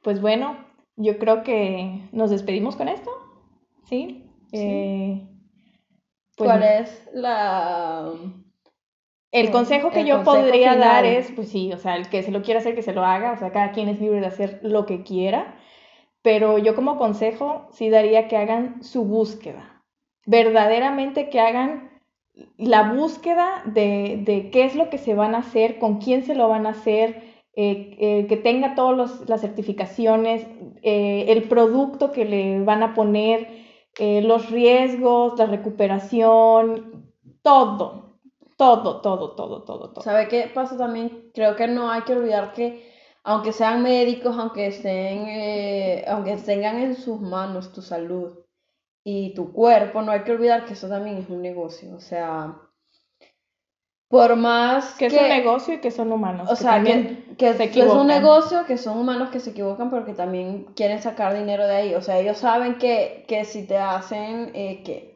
Pues 0.01 0.21
bueno, 0.21 0.57
yo 0.95 1.17
creo 1.17 1.43
que 1.43 2.07
nos 2.11 2.29
despedimos 2.29 2.75
con 2.75 2.87
esto. 2.87 3.09
¿Sí? 3.89 4.29
sí. 4.51 4.57
Eh, 4.57 5.27
pues 6.37 6.49
¿Cuál 6.49 6.63
es 6.63 7.09
la 7.13 8.11
el 9.35 9.51
consejo 9.51 9.91
que 9.91 10.05
yo 10.05 10.23
podría 10.23 10.77
dar 10.77 11.03
es, 11.03 11.29
pues 11.31 11.49
sí, 11.49 11.73
o 11.73 11.77
sea, 11.77 11.97
el 11.97 12.07
que 12.07 12.23
se 12.23 12.31
lo 12.31 12.41
quiera 12.41 12.61
hacer, 12.61 12.73
que 12.73 12.81
se 12.81 12.93
lo 12.93 13.03
haga, 13.03 13.33
o 13.33 13.37
sea, 13.37 13.51
cada 13.51 13.73
quien 13.73 13.89
es 13.89 13.99
libre 13.99 14.21
de 14.21 14.27
hacer 14.27 14.61
lo 14.63 14.85
que 14.85 15.03
quiera, 15.03 15.57
pero 16.21 16.57
yo 16.57 16.73
como 16.73 16.97
consejo 16.97 17.67
sí 17.73 17.89
daría 17.89 18.29
que 18.29 18.37
hagan 18.37 18.81
su 18.81 19.03
búsqueda, 19.03 19.83
verdaderamente 20.25 21.29
que 21.29 21.41
hagan 21.41 22.01
la 22.57 22.93
búsqueda 22.93 23.61
de, 23.65 24.49
qué 24.53 24.63
es 24.63 24.75
lo 24.75 24.89
que 24.89 24.97
se 24.97 25.15
van 25.15 25.35
a 25.35 25.39
hacer, 25.39 25.79
con 25.79 25.97
quién 25.97 26.23
se 26.23 26.35
lo 26.35 26.47
van 26.47 26.65
a 26.65 26.69
hacer, 26.69 27.21
eh, 27.57 27.97
eh, 27.99 28.27
que 28.27 28.37
tenga 28.37 28.73
todas 28.73 29.27
las 29.27 29.41
certificaciones, 29.41 30.47
eh, 30.81 31.25
el 31.27 31.43
producto 31.43 32.13
que 32.13 32.23
le 32.23 32.63
van 32.63 32.83
a 32.83 32.93
poner, 32.93 33.65
los 33.97 34.51
riesgos, 34.51 35.39
la 35.39 35.45
recuperación, 35.45 37.13
todo, 37.41 38.14
todo, 38.57 39.01
todo, 39.01 39.35
todo, 39.35 39.63
todo, 39.63 39.91
todo. 39.91 40.03
¿Sabe 40.03 40.27
qué 40.27 40.51
pasa 40.53 40.77
también? 40.77 41.31
Creo 41.33 41.55
que 41.55 41.67
no 41.67 41.89
hay 41.89 42.01
que 42.03 42.13
olvidar 42.13 42.53
que 42.53 42.93
aunque 43.23 43.51
sean 43.51 43.81
médicos, 43.81 44.37
aunque 44.37 44.67
estén, 44.67 45.27
eh, 45.27 46.05
aunque 46.07 46.37
tengan 46.37 46.77
en 46.77 46.95
sus 46.95 47.19
manos 47.19 47.73
tu 47.73 47.81
salud 47.81 48.37
y 49.03 49.33
tu 49.33 49.51
cuerpo, 49.51 50.03
no 50.03 50.11
hay 50.11 50.21
que 50.21 50.31
olvidar 50.31 50.65
que 50.65 50.73
eso 50.73 50.87
también 50.87 51.17
es 51.17 51.29
un 51.29 51.41
negocio. 51.41 51.95
O 51.95 51.99
sea, 51.99 52.55
por 54.07 54.35
más 54.35 54.93
que, 54.93 55.07
es 55.07 55.13
un 55.13 55.27
negocio 55.27 55.73
y 55.73 55.79
que 55.79 55.89
son 55.89 56.11
humanos. 56.11 56.49
O 56.51 56.55
sea, 56.55 56.83
que, 56.83 57.35
que, 57.35 57.49
es 57.49 57.91
un 57.91 58.05
negocio, 58.05 58.65
que 58.67 58.77
son 58.77 58.99
humanos 58.99 59.29
que 59.31 59.39
se 59.39 59.49
equivocan, 59.49 59.89
pero 59.89 60.05
que 60.05 60.13
también 60.13 60.65
quieren 60.75 61.01
sacar 61.01 61.33
dinero 61.33 61.65
de 61.65 61.75
ahí. 61.75 61.95
O 61.95 62.01
sea, 62.03 62.19
ellos 62.19 62.37
saben 62.37 62.77
que, 62.77 63.25
que 63.27 63.43
si 63.43 63.65
te 63.65 63.79
hacen 63.79 64.51
eh, 64.53 64.83
que 64.83 65.14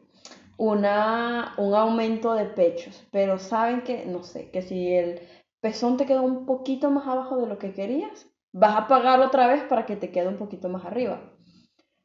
una, 0.60 1.54
un 1.56 1.74
aumento 1.74 2.34
de 2.34 2.44
pechos, 2.44 3.08
pero 3.10 3.38
saben 3.38 3.80
que, 3.80 4.04
no 4.04 4.22
sé, 4.22 4.50
que 4.50 4.60
si 4.60 4.92
el 4.94 5.20
pezón 5.60 5.96
te 5.96 6.04
queda 6.04 6.20
un 6.20 6.44
poquito 6.44 6.90
más 6.90 7.08
abajo 7.08 7.38
de 7.38 7.46
lo 7.46 7.58
que 7.58 7.72
querías, 7.72 8.26
vas 8.52 8.76
a 8.76 8.86
pagar 8.86 9.20
otra 9.20 9.46
vez 9.46 9.62
para 9.64 9.86
que 9.86 9.96
te 9.96 10.10
quede 10.10 10.28
un 10.28 10.36
poquito 10.36 10.68
más 10.68 10.84
arriba. 10.84 11.32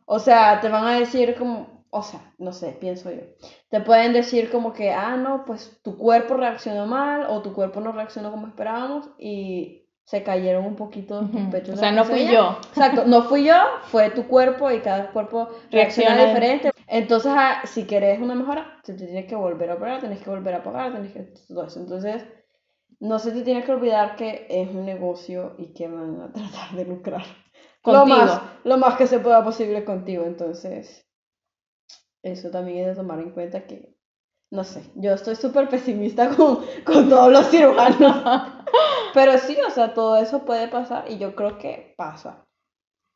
O 0.05 0.19
sea, 0.19 0.61
te 0.61 0.69
van 0.69 0.85
a 0.85 0.97
decir 0.97 1.35
como, 1.37 1.85
o 1.89 2.01
sea, 2.01 2.33
no 2.37 2.53
sé, 2.53 2.71
pienso 2.79 3.11
yo. 3.11 3.23
Te 3.69 3.81
pueden 3.81 4.13
decir 4.13 4.49
como 4.49 4.71
que, 4.71 4.91
ah, 4.91 5.17
no, 5.17 5.43
pues 5.45 5.81
tu 5.83 5.97
cuerpo 5.97 6.35
reaccionó 6.35 6.85
mal 6.87 7.25
o 7.29 7.41
tu 7.41 7.53
cuerpo 7.53 7.81
no 7.81 7.91
reaccionó 7.91 8.31
como 8.31 8.47
esperábamos 8.47 9.09
y 9.19 9.84
se 10.05 10.21
cayeron 10.21 10.65
un 10.65 10.75
poquito 10.75 11.27
tus 11.27 11.41
pechos. 11.51 11.75
O 11.75 11.77
sea, 11.77 11.91
no 11.91 12.05
fui 12.05 12.27
yo. 12.27 12.59
Exacto, 12.69 13.05
no 13.05 13.23
fui 13.23 13.43
yo, 13.43 13.55
fue 13.85 14.11
tu 14.11 14.27
cuerpo 14.27 14.71
y 14.71 14.79
cada 14.79 15.11
cuerpo 15.11 15.49
reacciona, 15.71 16.27
diferente. 16.27 16.71
Entonces, 16.87 17.31
ah, 17.35 17.61
si 17.65 17.85
querés 17.85 18.21
una 18.21 18.35
mejora, 18.35 18.79
te, 18.83 18.93
tienes 18.93 19.25
que 19.25 19.35
volver 19.35 19.71
a 19.71 19.75
operar, 19.75 19.99
tienes 19.99 20.21
que 20.21 20.29
volver 20.29 20.53
a 20.53 20.63
pagar, 20.63 20.91
tienes 20.91 21.11
que 21.11 21.23
todo 21.47 21.65
eso. 21.65 21.79
Entonces, 21.79 22.23
no 22.99 23.17
se 23.17 23.31
te 23.31 23.41
tiene 23.41 23.63
que 23.63 23.71
olvidar 23.71 24.15
que 24.15 24.45
es 24.47 24.69
un 24.69 24.85
negocio 24.85 25.55
y 25.57 25.73
que 25.73 25.87
van 25.87 26.21
a 26.21 26.31
tratar 26.31 26.75
de 26.75 26.85
lucrar. 26.85 27.25
Lo 27.83 28.05
más, 28.05 28.41
lo 28.63 28.77
más 28.77 28.97
que 28.97 29.07
se 29.07 29.19
pueda 29.19 29.43
posible 29.43 29.83
contigo. 29.85 30.23
Entonces, 30.25 31.07
eso 32.21 32.51
también 32.51 32.79
es 32.79 32.87
de 32.87 32.95
tomar 32.95 33.19
en 33.19 33.31
cuenta 33.31 33.65
que, 33.65 33.95
no 34.51 34.63
sé, 34.63 34.83
yo 34.95 35.13
estoy 35.13 35.35
súper 35.35 35.67
pesimista 35.67 36.29
con, 36.35 36.59
con 36.83 37.09
todos 37.09 37.31
los 37.31 37.49
cirujanos. 37.49 38.51
Pero 39.15 39.37
sí, 39.37 39.57
o 39.65 39.69
sea, 39.69 39.93
todo 39.93 40.17
eso 40.17 40.43
puede 40.43 40.67
pasar 40.67 41.09
y 41.09 41.17
yo 41.17 41.35
creo 41.35 41.57
que 41.57 41.93
pasa. 41.95 42.45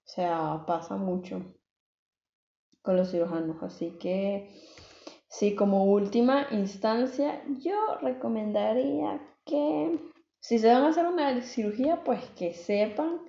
O 0.06 0.10
sea, 0.10 0.64
pasa 0.66 0.96
mucho 0.96 1.42
con 2.82 2.96
los 2.96 3.12
cirujanos. 3.12 3.62
Así 3.62 3.98
que, 4.00 4.50
sí, 5.28 5.56
como 5.56 5.84
última 5.84 6.48
instancia, 6.52 7.44
yo 7.60 7.98
recomendaría 8.02 9.22
que 9.46 10.00
si 10.40 10.58
se 10.58 10.72
van 10.72 10.86
a 10.86 10.90
hacer 10.90 11.06
una 11.06 11.42
cirugía, 11.42 12.02
pues 12.06 12.24
que 12.30 12.54
sepan 12.54 13.20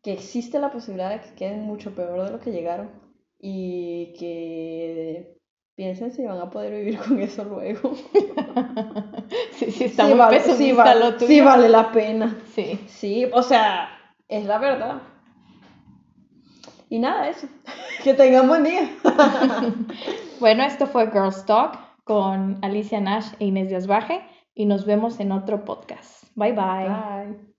que 0.00 0.12
existe 0.12 0.60
la 0.60 0.70
posibilidad 0.70 1.10
de 1.10 1.20
que 1.28 1.34
queden 1.34 1.62
mucho 1.62 1.96
peor 1.96 2.22
de 2.22 2.30
lo 2.30 2.38
que 2.38 2.52
llegaron 2.52 2.92
y 3.40 4.12
que 4.16 5.37
piensen 5.78 6.10
si 6.10 6.24
van 6.24 6.40
a 6.40 6.50
poder 6.50 6.72
vivir 6.72 6.98
con 6.98 7.20
eso 7.20 7.44
luego. 7.44 7.94
sí, 9.52 9.70
sí, 9.70 9.84
está 9.84 10.08
muy 10.08 10.18
vale, 10.18 10.40
sí, 10.40 10.72
vale, 10.72 11.20
sí 11.20 11.40
vale 11.40 11.68
la 11.68 11.92
pena. 11.92 12.36
Sí. 12.52 12.80
Sí, 12.88 13.30
o 13.32 13.44
sea, 13.44 13.88
es 14.26 14.44
la 14.44 14.58
verdad. 14.58 15.02
Y 16.88 16.98
nada, 16.98 17.28
eso. 17.28 17.46
que 18.02 18.12
tengan 18.12 18.48
buen 18.48 18.64
día. 18.64 18.90
bueno, 20.40 20.64
esto 20.64 20.88
fue 20.88 21.12
Girls 21.12 21.46
Talk 21.46 21.78
con 22.02 22.58
Alicia 22.62 22.98
Nash 23.00 23.28
e 23.38 23.44
Inés 23.44 23.68
Díaz 23.68 23.86
Baje 23.86 24.26
y 24.56 24.66
nos 24.66 24.84
vemos 24.84 25.20
en 25.20 25.30
otro 25.30 25.64
podcast. 25.64 26.24
Bye 26.34 26.54
bye. 26.54 26.88
Bye. 26.88 27.57